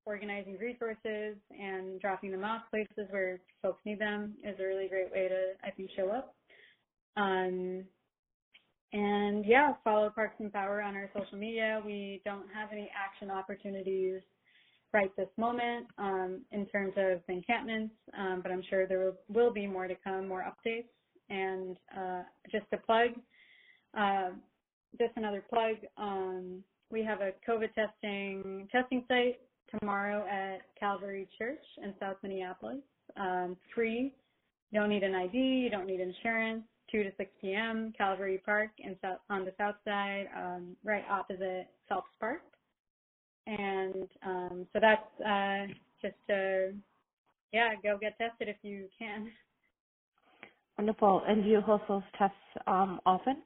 organizing 0.06 0.58
resources 0.58 1.36
and 1.52 2.00
dropping 2.00 2.32
them 2.32 2.44
off 2.44 2.62
places 2.70 3.08
where 3.10 3.40
folks 3.62 3.82
need 3.86 4.00
them 4.00 4.34
is 4.44 4.56
a 4.60 4.66
really 4.66 4.88
great 4.88 5.12
way 5.12 5.28
to, 5.28 5.54
I 5.64 5.72
think, 5.72 5.90
show 5.96 6.10
up. 6.10 6.34
Um, 7.18 7.84
and 8.94 9.46
yeah, 9.46 9.74
follow 9.84 10.10
Parks 10.10 10.36
and 10.40 10.52
Power 10.52 10.82
on 10.82 10.96
our 10.96 11.10
social 11.14 11.38
media. 11.38 11.82
We 11.86 12.22
don't 12.24 12.46
have 12.54 12.70
any 12.72 12.90
action 12.96 13.30
opportunities 13.30 14.22
right 14.94 15.14
this 15.18 15.28
moment 15.38 15.88
um, 15.98 16.42
in 16.52 16.66
terms 16.68 16.94
of 16.96 17.20
encampments, 17.28 17.94
um, 18.18 18.40
but 18.42 18.52
I'm 18.52 18.64
sure 18.70 18.88
there 18.88 19.00
will, 19.00 19.18
will, 19.28 19.54
be 19.54 19.68
more 19.68 19.88
to 19.88 19.96
come, 20.04 20.28
more 20.28 20.46
updates. 20.46 20.88
And 21.30 21.76
uh, 21.96 22.22
just 22.50 22.66
a 22.72 22.78
plug, 22.78 23.10
uh, 23.98 24.30
just 25.00 25.12
another 25.16 25.44
plug. 25.50 25.76
Um, 25.98 26.64
we 26.92 27.04
have 27.04 27.20
a 27.22 27.32
COVID 27.48 27.74
testing 27.74 28.68
testing 28.72 29.04
site 29.08 29.40
tomorrow 29.80 30.26
at 30.28 30.62
Calvary 30.80 31.28
Church 31.38 31.64
in 31.84 31.94
South 32.00 32.18
Minneapolis. 32.24 32.80
Um, 33.18 33.58
free. 33.74 34.14
You 34.72 34.80
don't 34.80 34.90
need 34.90 35.04
an 35.04 35.16
ID. 35.16 35.38
You 35.38 35.70
don't 35.70 35.88
need 35.88 36.00
insurance. 36.00 36.64
2 36.92 37.04
to 37.04 37.12
6 37.18 37.32
p.m. 37.42 37.94
Calvary 37.98 38.42
Park 38.46 38.70
in 38.80 38.96
south, 39.02 39.20
on 39.30 39.44
the 39.44 39.54
south 39.58 39.76
side, 39.84 40.28
um, 40.36 40.76
right 40.86 41.04
opposite 41.10 41.68
Phelps 41.90 42.10
Park. 42.20 42.42
And 43.46 44.08
um, 44.26 44.68
so 44.72 44.80
that's 44.80 45.22
uh, 45.22 45.68
just 46.02 46.16
to, 46.30 46.74
yeah, 47.52 47.74
go 47.84 47.98
get 48.00 48.18
tested 48.18 48.48
if 48.48 48.58
you 48.62 48.88
can. 48.98 49.30
Wonderful. 50.78 51.24
And 51.28 51.44
do 51.44 51.50
you 51.50 51.62
host 51.62 51.84
those 51.88 52.04
tests 52.18 52.36
um, 52.68 53.00
often? 53.06 53.42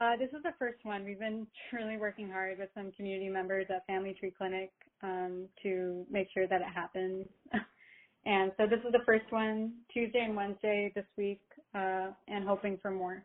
Uh, 0.00 0.16
this 0.16 0.30
is 0.30 0.42
the 0.42 0.54
first 0.58 0.82
one. 0.82 1.04
We've 1.04 1.18
been 1.18 1.46
truly 1.68 1.98
working 1.98 2.30
hard 2.30 2.58
with 2.58 2.70
some 2.74 2.90
community 2.92 3.28
members 3.28 3.66
at 3.68 3.86
Family 3.86 4.16
Tree 4.18 4.32
Clinic 4.36 4.72
um, 5.02 5.46
to 5.62 6.06
make 6.10 6.28
sure 6.32 6.46
that 6.46 6.62
it 6.62 6.72
happens. 6.74 7.26
and 8.24 8.50
so 8.56 8.64
this 8.66 8.78
is 8.78 8.92
the 8.92 9.04
first 9.04 9.30
one, 9.30 9.74
Tuesday 9.92 10.20
and 10.24 10.34
Wednesday 10.34 10.90
this 10.94 11.04
week, 11.18 11.42
uh, 11.74 12.08
and 12.28 12.48
hoping 12.48 12.78
for 12.80 12.90
more. 12.90 13.22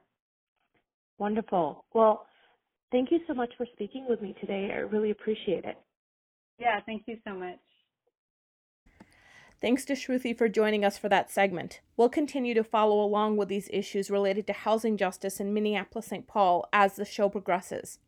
Wonderful. 1.17 1.85
Well, 1.93 2.27
thank 2.91 3.09
you 3.09 3.19
so 3.25 3.33
much 3.33 3.51
for 3.55 3.65
speaking 3.71 4.05
with 4.09 4.21
me 4.21 4.35
today. 4.41 4.69
I 4.73 4.79
really 4.79 5.11
appreciate 5.11 5.63
it. 5.63 5.77
Yeah, 6.59 6.81
thank 6.85 7.03
you 7.07 7.17
so 7.25 7.33
much. 7.33 7.59
Thanks 9.61 9.85
to 9.85 9.93
Shruti 9.93 10.37
for 10.37 10.49
joining 10.49 10.83
us 10.83 10.97
for 10.97 11.07
that 11.09 11.31
segment. 11.31 11.79
We'll 11.95 12.09
continue 12.09 12.53
to 12.53 12.63
follow 12.63 13.01
along 13.01 13.37
with 13.37 13.47
these 13.47 13.69
issues 13.71 14.11
related 14.11 14.45
to 14.47 14.53
housing 14.53 14.97
justice 14.97 15.39
in 15.39 15.53
Minneapolis 15.53 16.07
St. 16.07 16.27
Paul 16.27 16.67
as 16.73 16.95
the 16.95 17.05
show 17.05 17.29
progresses. 17.29 17.99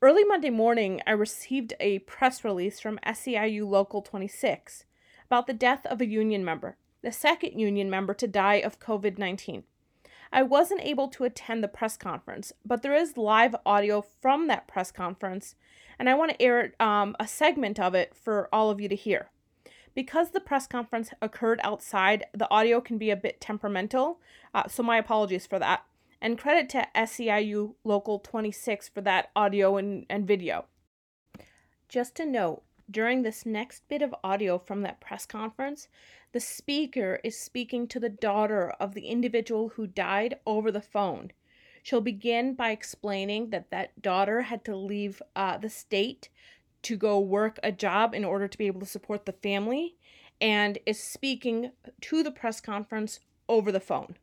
Early 0.00 0.24
Monday 0.24 0.50
morning, 0.50 1.02
I 1.06 1.12
received 1.12 1.74
a 1.78 2.00
press 2.00 2.42
release 2.42 2.80
from 2.80 2.98
SEIU 3.06 3.68
Local 3.68 4.00
26 4.00 4.84
about 5.26 5.46
the 5.46 5.52
death 5.52 5.84
of 5.86 6.00
a 6.00 6.06
union 6.06 6.44
member, 6.44 6.76
the 7.02 7.12
second 7.12 7.58
union 7.58 7.90
member 7.90 8.14
to 8.14 8.26
die 8.26 8.56
of 8.56 8.80
COVID 8.80 9.18
19. 9.18 9.64
I 10.32 10.42
wasn't 10.42 10.82
able 10.82 11.08
to 11.08 11.24
attend 11.24 11.62
the 11.62 11.68
press 11.68 11.96
conference, 11.96 12.52
but 12.64 12.82
there 12.82 12.94
is 12.94 13.16
live 13.16 13.54
audio 13.64 14.02
from 14.02 14.48
that 14.48 14.66
press 14.66 14.90
conference, 14.90 15.54
and 15.98 16.08
I 16.08 16.14
want 16.14 16.32
to 16.32 16.42
air 16.42 16.72
um, 16.80 17.14
a 17.20 17.28
segment 17.28 17.78
of 17.78 17.94
it 17.94 18.14
for 18.14 18.48
all 18.52 18.70
of 18.70 18.80
you 18.80 18.88
to 18.88 18.96
hear. 18.96 19.30
Because 19.96 20.32
the 20.32 20.40
press 20.40 20.66
conference 20.66 21.10
occurred 21.22 21.58
outside, 21.64 22.26
the 22.34 22.50
audio 22.50 22.82
can 22.82 22.98
be 22.98 23.08
a 23.08 23.16
bit 23.16 23.40
temperamental, 23.40 24.20
uh, 24.54 24.68
so 24.68 24.82
my 24.82 24.98
apologies 24.98 25.46
for 25.46 25.58
that. 25.58 25.84
And 26.20 26.38
credit 26.38 26.68
to 26.70 26.86
SEIU 26.94 27.76
Local 27.82 28.18
26 28.18 28.90
for 28.90 29.00
that 29.00 29.30
audio 29.34 29.78
and, 29.78 30.04
and 30.10 30.26
video. 30.26 30.66
Just 31.88 32.20
a 32.20 32.26
note 32.26 32.62
during 32.90 33.22
this 33.22 33.46
next 33.46 33.88
bit 33.88 34.02
of 34.02 34.14
audio 34.22 34.58
from 34.58 34.82
that 34.82 35.00
press 35.00 35.24
conference, 35.24 35.88
the 36.32 36.40
speaker 36.40 37.18
is 37.24 37.38
speaking 37.38 37.88
to 37.88 37.98
the 37.98 38.10
daughter 38.10 38.74
of 38.78 38.92
the 38.92 39.06
individual 39.06 39.70
who 39.70 39.86
died 39.86 40.38
over 40.46 40.70
the 40.70 40.82
phone. 40.82 41.32
She'll 41.82 42.02
begin 42.02 42.54
by 42.54 42.70
explaining 42.70 43.48
that 43.50 43.70
that 43.70 44.02
daughter 44.02 44.42
had 44.42 44.62
to 44.66 44.76
leave 44.76 45.22
uh, 45.34 45.56
the 45.56 45.70
state 45.70 46.28
to 46.86 46.96
go 46.96 47.18
work 47.18 47.58
a 47.64 47.72
job 47.72 48.14
in 48.14 48.24
order 48.24 48.46
to 48.46 48.56
be 48.56 48.68
able 48.68 48.78
to 48.78 48.86
support 48.86 49.26
the 49.26 49.32
family 49.32 49.96
and 50.40 50.78
is 50.86 51.02
speaking 51.02 51.72
to 52.00 52.22
the 52.22 52.30
press 52.30 52.60
conference 52.60 53.18
over 53.48 53.72
the 53.72 53.80
phone. 53.80 54.14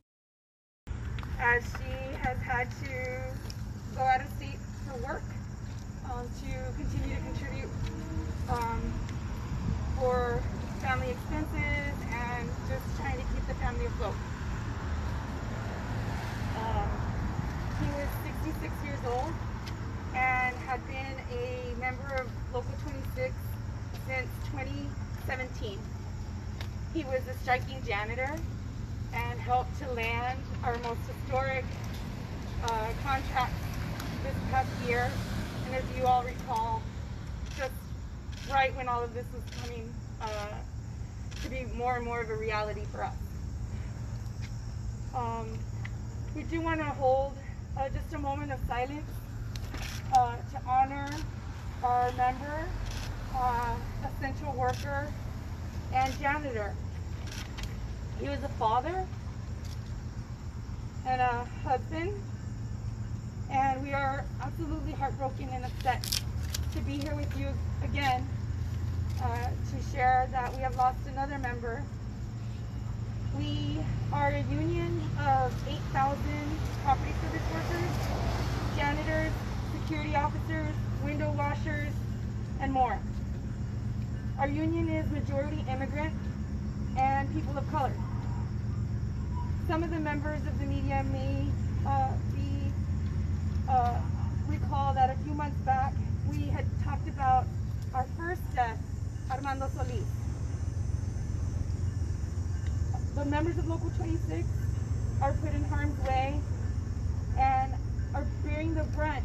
As 1.39 1.61
she 1.65 2.15
has 2.23 2.39
had 2.41 2.71
to 2.85 3.19
go 3.97 4.01
out 4.01 4.21
of 4.21 4.29
state 4.37 4.55
for 4.87 4.95
work 5.05 5.23
um, 6.09 6.25
to 6.39 6.81
continue 6.81 7.17
to 7.17 7.21
contribute 7.21 7.69
um, 8.47 8.93
for 9.99 10.41
family 10.79 11.09
expenses 11.09 11.95
and 12.13 12.49
just 12.69 12.97
trying 12.97 13.17
to 13.17 13.25
keep 13.33 13.45
the 13.45 13.55
family 13.55 13.85
afloat. 13.87 14.15
Um, 16.63 16.87
he 17.81 17.87
was 17.91 18.07
66 18.23 18.71
years 18.85 18.99
old 19.05 19.33
and 20.15 20.55
had 20.57 20.85
been 20.87 21.17
a 21.31 21.79
member 21.79 22.21
of 22.21 22.27
Local 22.53 22.71
26 22.83 23.33
since 24.07 24.29
2017. 24.51 25.79
He 26.93 27.03
was 27.05 27.21
a 27.27 27.37
striking 27.41 27.81
janitor 27.85 28.35
and 29.13 29.39
helped 29.39 29.77
to 29.79 29.91
land 29.91 30.39
our 30.63 30.77
most 30.79 30.99
historic 31.07 31.65
uh, 32.63 32.87
contract 33.03 33.53
this 34.23 34.35
past 34.51 34.69
year. 34.87 35.11
And 35.65 35.75
as 35.75 35.83
you 35.97 36.05
all 36.05 36.23
recall, 36.23 36.81
just 37.57 37.73
right 38.51 38.75
when 38.75 38.87
all 38.87 39.03
of 39.03 39.13
this 39.13 39.25
was 39.33 39.43
coming 39.61 39.91
uh, 40.21 40.27
to 41.41 41.49
be 41.49 41.65
more 41.75 41.95
and 41.95 42.05
more 42.05 42.21
of 42.21 42.29
a 42.29 42.35
reality 42.35 42.83
for 42.91 43.03
us. 43.03 43.15
Um, 45.15 45.57
we 46.35 46.43
do 46.43 46.61
want 46.61 46.79
to 46.79 46.85
hold 46.85 47.33
uh, 47.77 47.89
just 47.89 48.13
a 48.13 48.19
moment 48.19 48.51
of 48.51 48.59
silence 48.67 49.05
uh, 50.13 50.35
to 50.51 50.61
honor 50.67 51.09
our 51.83 52.11
member, 52.13 52.67
uh, 53.35 53.75
essential 54.05 54.53
worker, 54.53 55.07
and 55.93 56.19
janitor. 56.19 56.73
He 58.19 58.29
was 58.29 58.43
a 58.43 58.49
father 58.49 59.05
and 61.07 61.21
a 61.21 61.45
husband, 61.63 62.13
and 63.49 63.83
we 63.83 63.93
are 63.93 64.23
absolutely 64.41 64.93
heartbroken 64.93 65.49
and 65.49 65.65
upset 65.65 66.03
to 66.73 66.79
be 66.81 66.93
here 66.93 67.15
with 67.15 67.37
you 67.37 67.47
again 67.83 68.27
uh, 69.21 69.47
to 69.47 69.91
share 69.91 70.27
that 70.31 70.55
we 70.55 70.61
have 70.61 70.75
lost 70.75 70.99
another 71.07 71.37
member. 71.39 71.83
We 73.37 73.79
are 74.11 74.29
a 74.29 74.41
union 74.43 75.01
of 75.19 75.51
8,000 75.67 76.17
property 76.83 77.13
service 77.21 77.41
workers, 77.51 78.77
janitors, 78.77 79.31
security 79.93 80.15
officers, 80.15 80.73
window 81.03 81.31
washers, 81.37 81.91
and 82.59 82.73
more. 82.73 82.97
Our 84.39 84.47
union 84.47 84.89
is 84.89 85.05
majority 85.11 85.63
immigrant 85.69 86.13
and 86.97 87.31
people 87.31 87.55
of 87.55 87.69
color. 87.69 87.93
Some 89.67 89.83
of 89.83 89.91
the 89.91 89.99
members 89.99 90.39
of 90.47 90.57
the 90.59 90.65
media 90.65 91.05
may 91.11 91.45
uh, 91.85 92.09
be 92.33 92.71
uh, 93.69 93.99
recall 94.47 94.95
that 94.95 95.11
a 95.11 95.15
few 95.23 95.35
months 95.35 95.57
back 95.63 95.93
we 96.27 96.47
had 96.47 96.65
talked 96.83 97.07
about 97.07 97.45
our 97.93 98.07
first 98.17 98.41
death, 98.55 98.79
Armando 99.29 99.69
Solis. 99.75 100.07
The 103.13 103.25
members 103.25 103.59
of 103.59 103.67
Local 103.67 103.91
26 103.97 104.43
are 105.21 105.33
put 105.33 105.53
in 105.53 105.63
harm's 105.65 105.99
way 106.07 106.41
and 107.37 107.71
are 108.15 108.25
bearing 108.43 108.73
the 108.73 108.85
brunt 108.95 109.23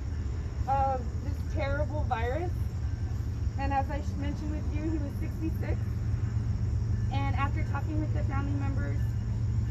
terrible 1.58 2.06
virus. 2.08 2.52
And 3.58 3.72
as 3.72 3.84
I 3.90 3.98
mentioned 4.22 4.50
with 4.54 4.62
you, 4.70 4.82
he 4.86 4.98
was 5.02 5.10
66. 5.18 5.74
And 7.12 7.34
after 7.34 7.66
talking 7.72 7.98
with 7.98 8.14
the 8.14 8.22
family 8.30 8.54
members 8.60 8.96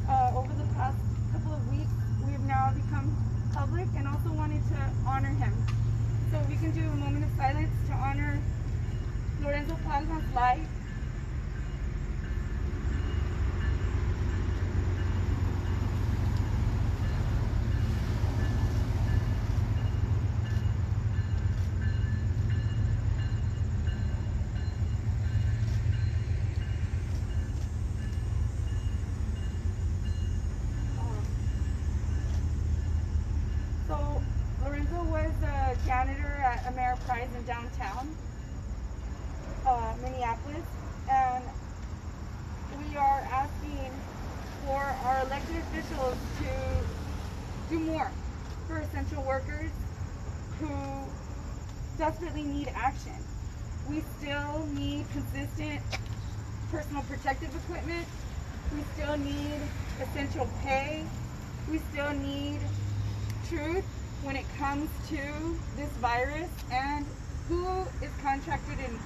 uh, 0.09 0.35
over 0.35 0.51
the 0.51 0.67
past 0.75 0.97
couple 1.31 1.53
of 1.53 1.63
weeks, 1.71 1.87
we 2.25 2.33
have 2.33 2.43
now 2.43 2.75
become 2.75 3.15
public 3.55 3.87
and 3.95 4.05
also 4.05 4.35
wanted 4.35 4.61
to 4.67 4.79
honor 5.07 5.31
him. 5.31 5.55
So 6.31 6.43
we 6.49 6.59
can 6.59 6.71
do 6.75 6.83
a 6.83 6.97
moment 6.99 7.23
of 7.23 7.31
silence 7.37 7.71
to 7.87 7.93
honor 7.93 8.37
Lorenzo 9.41 9.77
Palma's 9.87 10.27
life 10.35 10.67
our 45.07 45.25
elected 45.25 45.55
officials 45.57 46.17
to 46.39 47.69
do 47.69 47.79
more 47.79 48.11
for 48.67 48.79
essential 48.79 49.23
workers 49.23 49.71
who 50.59 50.69
desperately 51.97 52.43
need 52.43 52.69
action. 52.75 53.15
We 53.89 54.03
still 54.19 54.65
need 54.73 55.05
consistent 55.11 55.81
personal 56.71 57.03
protective 57.03 57.55
equipment. 57.55 58.05
We 58.75 58.83
still 58.95 59.17
need 59.17 59.61
essential 60.01 60.47
pay. 60.61 61.05
We 61.71 61.79
still 61.91 62.11
need 62.11 62.59
truth 63.49 63.85
when 64.23 64.35
it 64.35 64.45
comes 64.57 64.89
to 65.09 65.21
this 65.75 65.89
virus 66.01 66.49
and 66.71 67.05
who 67.47 67.65
is 68.01 68.11
contracted 68.21 68.77
and 68.79 68.99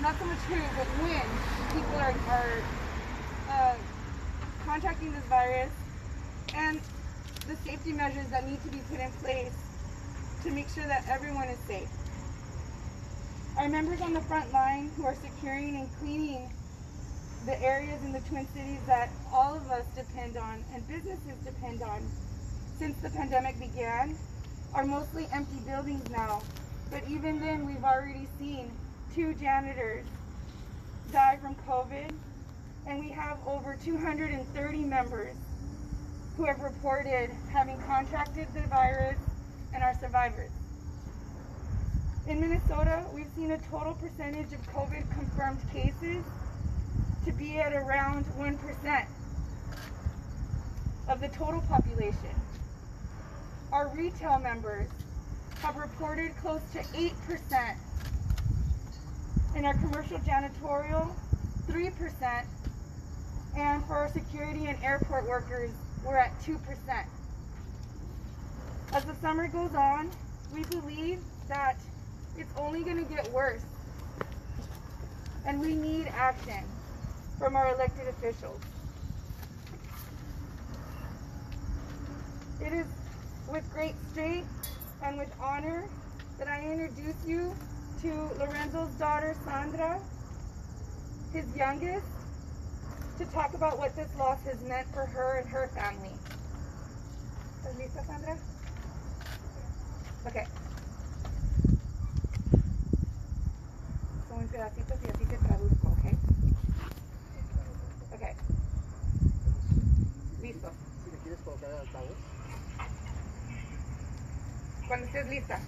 not 0.00 0.18
so 0.18 0.24
much 0.24 0.38
who, 0.48 0.56
but 0.76 0.86
when 1.02 1.26
people 1.72 1.96
are, 1.96 2.14
are 2.28 2.62
uh, 3.50 3.74
contracting 4.64 5.12
this 5.12 5.24
virus 5.24 5.70
and 6.54 6.80
the 7.48 7.56
safety 7.64 7.92
measures 7.92 8.26
that 8.28 8.48
need 8.48 8.62
to 8.62 8.68
be 8.68 8.78
put 8.90 8.98
in 8.98 9.10
place 9.22 9.54
to 10.42 10.50
make 10.50 10.68
sure 10.68 10.86
that 10.86 11.04
everyone 11.08 11.48
is 11.48 11.58
safe. 11.60 11.88
Our 13.58 13.68
members 13.68 14.00
on 14.00 14.12
the 14.12 14.20
front 14.22 14.52
line 14.52 14.90
who 14.96 15.04
are 15.04 15.14
securing 15.14 15.76
and 15.76 15.88
cleaning 15.98 16.50
the 17.46 17.60
areas 17.62 18.02
in 18.04 18.12
the 18.12 18.20
Twin 18.20 18.46
Cities 18.48 18.80
that 18.86 19.08
all 19.32 19.54
of 19.54 19.70
us 19.70 19.86
depend 19.94 20.36
on 20.36 20.64
and 20.74 20.86
businesses 20.88 21.38
depend 21.44 21.82
on 21.82 22.02
since 22.78 22.96
the 22.98 23.10
pandemic 23.10 23.58
began 23.58 24.16
are 24.76 24.84
mostly 24.84 25.26
empty 25.32 25.58
buildings 25.66 26.08
now. 26.10 26.42
But 26.90 27.02
even 27.08 27.40
then, 27.40 27.66
we've 27.66 27.82
already 27.82 28.28
seen 28.38 28.70
two 29.14 29.32
janitors 29.34 30.04
die 31.10 31.38
from 31.40 31.54
COVID, 31.66 32.12
and 32.86 33.00
we 33.00 33.08
have 33.08 33.38
over 33.46 33.78
230 33.82 34.78
members 34.84 35.34
who 36.36 36.44
have 36.44 36.60
reported 36.60 37.30
having 37.50 37.80
contracted 37.86 38.46
the 38.52 38.60
virus 38.68 39.16
and 39.72 39.82
are 39.82 39.96
survivors. 39.98 40.50
In 42.28 42.40
Minnesota, 42.40 43.02
we've 43.14 43.30
seen 43.34 43.52
a 43.52 43.58
total 43.70 43.94
percentage 43.94 44.52
of 44.52 44.60
COVID 44.74 45.10
confirmed 45.10 45.60
cases 45.72 46.22
to 47.24 47.32
be 47.32 47.56
at 47.56 47.72
around 47.72 48.26
1% 48.38 49.06
of 51.08 51.20
the 51.20 51.28
total 51.28 51.62
population. 51.62 52.34
Our 53.76 53.88
retail 53.88 54.38
members 54.38 54.88
have 55.60 55.76
reported 55.76 56.34
close 56.38 56.62
to 56.72 56.78
8%. 56.78 57.76
In 59.54 59.66
our 59.66 59.74
commercial 59.74 60.18
janitorial, 60.20 61.14
3%. 61.68 62.46
And 63.54 63.84
for 63.84 63.96
our 63.96 64.08
security 64.08 64.64
and 64.68 64.82
airport 64.82 65.28
workers, 65.28 65.72
we're 66.06 66.16
at 66.16 66.32
2%. 66.40 66.58
As 68.94 69.04
the 69.04 69.14
summer 69.16 69.46
goes 69.46 69.74
on, 69.74 70.10
we 70.54 70.64
believe 70.64 71.20
that 71.46 71.76
it's 72.38 72.52
only 72.56 72.82
going 72.82 73.04
to 73.04 73.14
get 73.14 73.30
worse. 73.30 73.60
And 75.44 75.60
we 75.60 75.74
need 75.74 76.06
action 76.16 76.64
from 77.38 77.56
our 77.56 77.74
elected 77.74 78.08
officials. 78.08 78.58
It 82.58 82.72
is 82.72 82.86
with 83.50 83.72
great 83.72 83.94
strength 84.10 84.48
and 85.02 85.18
with 85.18 85.30
honor 85.40 85.88
that 86.38 86.48
I 86.48 86.60
introduce 86.62 87.16
you 87.26 87.54
to 88.02 88.12
Lorenzo's 88.38 88.90
daughter, 88.98 89.34
Sandra, 89.44 90.00
his 91.32 91.44
youngest, 91.56 92.06
to 93.18 93.24
talk 93.26 93.54
about 93.54 93.78
what 93.78 93.96
this 93.96 94.08
loss 94.18 94.42
has 94.44 94.60
meant 94.62 94.86
for 94.92 95.06
her 95.06 95.38
and 95.40 95.48
her 95.48 95.68
family. 95.74 96.12
¿Estás 97.64 98.06
Sandra? 98.06 98.36
Okay. 100.26 100.46
Cuando 114.88 115.06
estés 115.06 115.26
lista. 115.28 115.58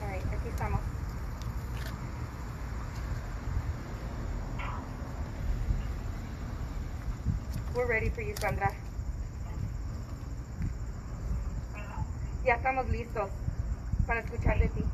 Right, 0.00 0.24
aquí 0.32 0.48
estamos. 0.48 0.80
We're 7.74 7.86
ready 7.86 8.10
for 8.10 8.22
you, 8.22 8.34
Sandra. 8.40 8.70
Ya 12.44 12.54
estamos 12.54 12.88
listos 12.90 13.28
para 14.06 14.20
escuchar 14.20 14.58
de 14.60 14.68
ti. 14.68 14.84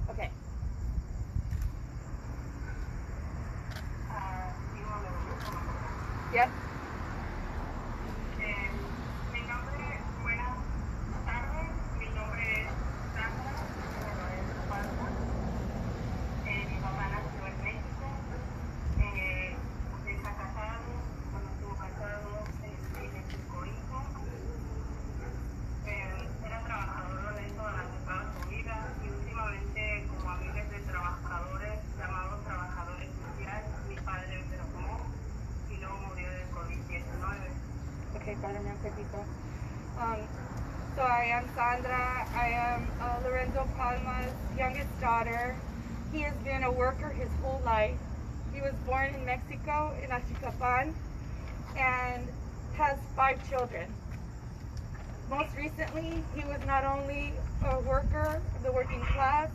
Palma's 43.77 44.33
youngest 44.57 45.01
daughter. 45.01 45.57
He 46.13 46.21
has 46.23 46.35
been 46.45 46.63
a 46.63 46.71
worker 46.71 47.11
his 47.11 47.29
whole 47.43 47.61
life. 47.65 47.99
He 48.53 48.61
was 48.61 48.75
born 48.87 49.15
in 49.15 49.25
Mexico, 49.25 49.95
in 50.03 50.11
Achicapan, 50.11 50.95
and 51.77 52.29
has 52.75 52.99
five 53.17 53.39
children. 53.51 53.93
Most 55.29 55.57
recently, 55.57 56.23
he 56.35 56.45
was 56.45 56.61
not 56.67 56.85
only 56.85 57.33
a 57.65 57.81
worker 57.81 58.41
of 58.57 58.63
the 58.63 58.73
working 58.73 59.01
class, 59.01 59.51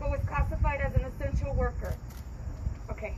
but 0.00 0.10
was 0.10 0.20
classified 0.26 0.80
as 0.80 0.94
an 0.94 1.02
essential 1.04 1.54
worker. 1.54 1.94
Okay. 2.90 3.14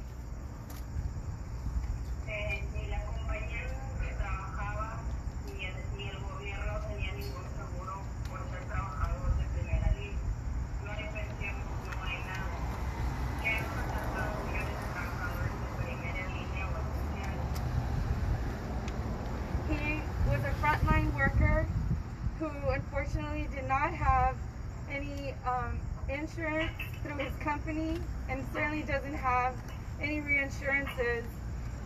Certainly 28.77 28.93
doesn't 28.93 29.15
have 29.15 29.55
any 30.01 30.21
reinsurances 30.21 31.23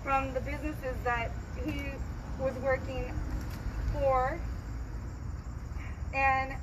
from 0.03 0.33
the 0.35 0.40
businesses 0.40 0.96
that 1.05 1.31
he 1.64 1.85
was 2.40 2.55
working 2.62 3.12
for. 3.92 4.40
And 6.14 6.55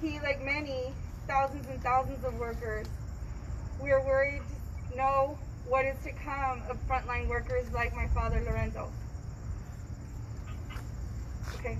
he, 0.00 0.20
like 0.20 0.42
many 0.44 0.92
thousands 1.26 1.66
and 1.68 1.82
thousands 1.82 2.24
of 2.24 2.34
workers, 2.38 2.86
we 3.82 3.90
are 3.90 4.04
worried 4.04 4.42
to 4.90 4.96
know 4.96 5.38
what 5.66 5.84
is 5.84 5.96
to 6.04 6.12
come 6.12 6.62
of 6.70 6.76
frontline 6.88 7.28
workers 7.28 7.70
like 7.72 7.94
my 7.94 8.06
father 8.08 8.40
Lorenzo. 8.46 8.90
Okay. 11.54 11.78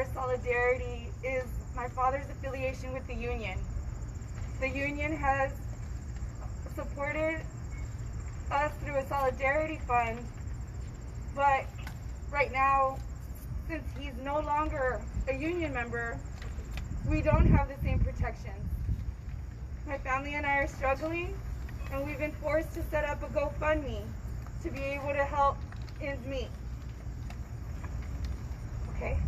As 0.00 0.12
solidarity 0.14 1.08
is 1.22 1.44
my 1.76 1.88
father's 1.88 2.28
affiliation 2.30 2.92
with 2.94 3.06
the 3.06 3.14
union. 3.14 3.58
The 4.60 4.68
union 4.68 5.16
has 5.16 5.52
supported 6.74 7.40
us 8.50 8.72
through 8.82 8.96
a 8.96 9.06
solidarity 9.06 9.78
fund, 9.86 10.18
but 11.34 11.64
right 12.32 12.50
now, 12.52 12.98
since 13.68 13.84
he's 13.98 14.14
no 14.24 14.40
longer 14.40 15.00
a 15.28 15.34
union 15.34 15.72
member, 15.74 16.18
we 17.08 17.20
don't 17.20 17.46
have 17.46 17.68
the 17.68 17.76
same 17.82 17.98
protections. 17.98 18.68
My 19.86 19.98
family 19.98 20.34
and 20.34 20.46
I 20.46 20.58
are 20.58 20.66
struggling, 20.66 21.34
and 21.92 22.06
we've 22.06 22.18
been 22.18 22.32
forced 22.42 22.72
to 22.74 22.82
set 22.90 23.04
up 23.04 23.22
a 23.22 23.26
GoFundMe 23.26 24.02
to 24.62 24.70
be 24.70 24.80
able 24.80 25.12
to 25.12 25.24
help 25.24 25.56
ends 26.00 26.26
meet. 26.26 26.48
Okay? 28.96 29.18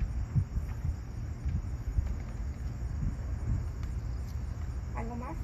¿Algo 4.94 5.16
más? 5.16 5.36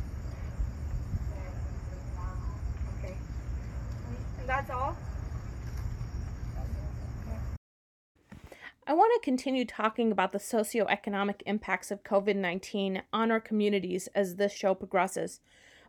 Okay. 2.99 3.17
And 4.39 4.49
that's 4.49 4.71
all? 4.71 4.97
I 8.87 8.93
want 8.95 9.13
to 9.15 9.18
continue 9.29 9.67
talking 9.67 10.11
about 10.11 10.33
the 10.33 10.39
socioeconomic 10.39 11.43
impacts 11.45 11.91
of 11.91 12.03
COVID 12.03 12.35
19 12.35 13.03
on 13.13 13.31
our 13.31 13.41
communities 13.41 14.09
as 14.15 14.37
this 14.37 14.55
show 14.55 14.75
progresses. 14.75 15.41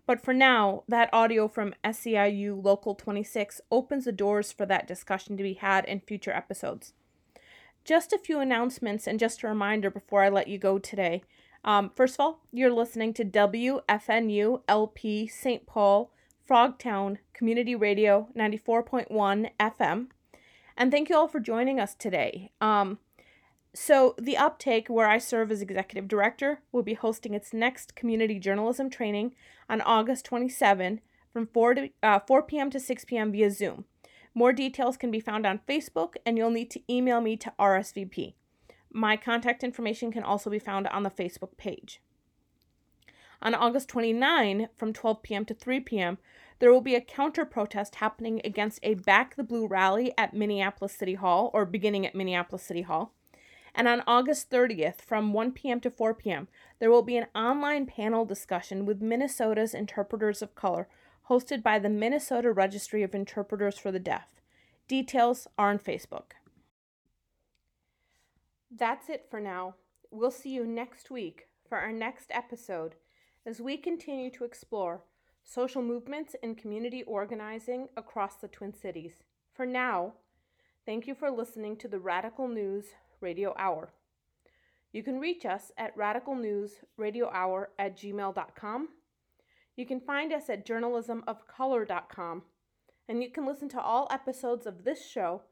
But 0.05 0.21
for 0.21 0.33
now, 0.33 0.83
that 0.89 1.09
audio 1.13 1.47
from 1.47 1.73
SEIU 1.85 2.61
Local 2.61 2.95
26 2.95 3.61
opens 3.71 4.03
the 4.03 4.11
doors 4.11 4.51
for 4.51 4.65
that 4.65 4.89
discussion 4.89 5.37
to 5.37 5.43
be 5.43 5.53
had 5.53 5.85
in 5.85 6.01
future 6.01 6.33
episodes. 6.33 6.91
Just 7.85 8.11
a 8.11 8.17
few 8.17 8.41
announcements 8.41 9.07
and 9.07 9.17
just 9.17 9.41
a 9.41 9.47
reminder 9.47 9.89
before 9.89 10.21
I 10.21 10.27
let 10.27 10.49
you 10.49 10.57
go 10.57 10.77
today. 10.77 11.23
Um, 11.63 11.91
first 11.95 12.15
of 12.15 12.19
all, 12.19 12.41
you're 12.51 12.73
listening 12.73 13.13
to 13.13 13.23
WFNU 13.23 14.63
LP 14.67 15.27
St. 15.27 15.65
Paul 15.65 16.11
Frogtown 16.45 17.19
Community 17.31 17.73
Radio 17.73 18.27
94.1 18.37 19.51
FM. 19.57 20.07
And 20.75 20.91
thank 20.91 21.07
you 21.07 21.15
all 21.15 21.29
for 21.29 21.39
joining 21.39 21.79
us 21.79 21.95
today. 21.95 22.51
Um, 22.59 22.99
so, 23.73 24.15
The 24.17 24.35
Uptake, 24.35 24.87
where 24.87 25.07
I 25.07 25.19
serve 25.19 25.51
as 25.51 25.61
executive 25.61 26.07
director, 26.07 26.61
will 26.71 26.81
be 26.81 26.95
hosting 26.95 27.35
its 27.35 27.53
next 27.53 27.95
community 27.95 28.39
journalism 28.39 28.89
training 28.89 29.35
on 29.69 29.81
August 29.81 30.25
27 30.25 31.01
from 31.31 31.47
4, 31.47 31.73
to, 31.75 31.89
uh, 32.01 32.19
4 32.19 32.43
p.m. 32.43 32.71
to 32.71 32.79
6 32.79 33.05
p.m. 33.05 33.31
via 33.31 33.51
Zoom. 33.51 33.85
More 34.33 34.53
details 34.53 34.97
can 34.97 35.11
be 35.11 35.19
found 35.19 35.45
on 35.45 35.61
Facebook, 35.69 36.15
and 36.25 36.35
you'll 36.35 36.49
need 36.49 36.71
to 36.71 36.81
email 36.91 37.21
me 37.21 37.37
to 37.37 37.53
RSVP. 37.59 38.33
My 38.91 39.15
contact 39.15 39.63
information 39.63 40.11
can 40.11 40.23
also 40.23 40.49
be 40.49 40.57
found 40.57 40.87
on 40.87 41.03
the 41.03 41.11
Facebook 41.11 41.55
page. 41.57 42.01
On 43.41 43.53
August 43.53 43.87
29, 43.89 44.69
from 44.75 44.93
12 44.93 45.21
p.m. 45.21 45.45
to 45.45 45.53
3 45.53 45.79
p.m., 45.81 46.17
there 46.57 46.73
will 46.73 46.81
be 46.81 46.95
a 46.95 47.01
counter 47.01 47.45
protest 47.45 47.95
happening 47.95 48.41
against 48.43 48.79
a 48.81 48.95
Back 48.95 49.35
the 49.35 49.43
Blue 49.43 49.67
rally 49.67 50.11
at 50.17 50.33
Minneapolis 50.33 50.93
City 50.93 51.13
Hall, 51.13 51.51
or 51.53 51.65
beginning 51.65 52.07
at 52.07 52.15
Minneapolis 52.15 52.63
City 52.63 52.81
Hall. 52.81 53.13
And 53.75 53.87
on 53.87 54.03
August 54.07 54.49
30th, 54.49 55.01
from 55.01 55.33
1 55.33 55.51
p.m. 55.51 55.79
to 55.81 55.91
4 55.91 56.13
p.m., 56.13 56.47
there 56.79 56.89
will 56.89 57.03
be 57.03 57.17
an 57.17 57.27
online 57.35 57.85
panel 57.85 58.25
discussion 58.25 58.85
with 58.85 59.01
Minnesota's 59.01 59.73
interpreters 59.73 60.41
of 60.41 60.55
color, 60.55 60.87
hosted 61.29 61.61
by 61.61 61.79
the 61.79 61.89
Minnesota 61.89 62.51
Registry 62.51 63.03
of 63.03 63.13
Interpreters 63.13 63.77
for 63.77 63.91
the 63.91 63.99
Deaf. 63.99 64.27
Details 64.87 65.47
are 65.57 65.69
on 65.69 65.79
Facebook. 65.79 66.31
That's 68.71 69.09
it 69.09 69.27
for 69.29 69.39
now. 69.39 69.75
We'll 70.11 70.31
see 70.31 70.49
you 70.49 70.65
next 70.65 71.11
week 71.11 71.47
for 71.67 71.77
our 71.77 71.91
next 71.91 72.31
episode 72.31 72.95
as 73.45 73.61
we 73.61 73.77
continue 73.77 74.31
to 74.31 74.43
explore 74.43 75.01
social 75.43 75.81
movements 75.81 76.35
and 76.43 76.57
community 76.57 77.03
organizing 77.03 77.87
across 77.95 78.35
the 78.35 78.47
Twin 78.47 78.73
Cities. 78.73 79.23
For 79.53 79.65
now, 79.65 80.13
thank 80.85 81.07
you 81.07 81.15
for 81.15 81.31
listening 81.31 81.77
to 81.77 81.87
the 81.87 81.99
Radical 81.99 82.47
News 82.47 82.85
Radio 83.21 83.53
Hour. 83.57 83.89
You 84.91 85.03
can 85.03 85.19
reach 85.19 85.45
us 85.45 85.71
at 85.77 85.95
radicalnewsradiohour 85.95 87.65
at 87.77 87.97
gmail.com. 87.97 88.89
You 89.75 89.85
can 89.85 89.99
find 89.99 90.33
us 90.33 90.49
at 90.49 90.65
journalismofcolor.com. 90.65 92.43
And 93.07 93.23
you 93.23 93.31
can 93.31 93.45
listen 93.45 93.69
to 93.69 93.81
all 93.81 94.07
episodes 94.11 94.67
of 94.67 94.83
this 94.83 95.07
show 95.07 95.43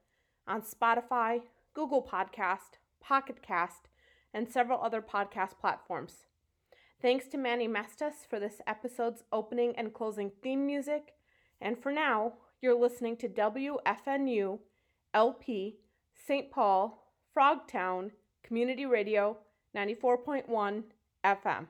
on 0.47 0.61
Spotify, 0.61 1.41
Google 1.73 2.03
Podcast, 2.03 2.77
Pocket 3.01 3.41
Cast, 3.41 3.89
and 4.33 4.47
several 4.47 4.81
other 4.81 5.01
podcast 5.01 5.59
platforms. 5.59 6.25
Thanks 7.01 7.27
to 7.27 7.37
Manny 7.37 7.67
Mestas 7.67 8.27
for 8.27 8.39
this 8.39 8.59
episode's 8.67 9.23
opening 9.31 9.73
and 9.77 9.93
closing 9.93 10.31
theme 10.41 10.65
music. 10.65 11.13
And 11.61 11.81
for 11.81 11.91
now, 11.91 12.33
you're 12.61 12.79
listening 12.79 13.17
to 13.17 13.29
WFNU 13.29 14.59
LP 15.13 15.77
St. 16.27 16.51
Paul 16.51 17.06
Frogtown 17.37 18.09
Community 18.43 18.87
Radio 18.87 19.37
94.1 19.75 20.83
FM. 21.23 21.67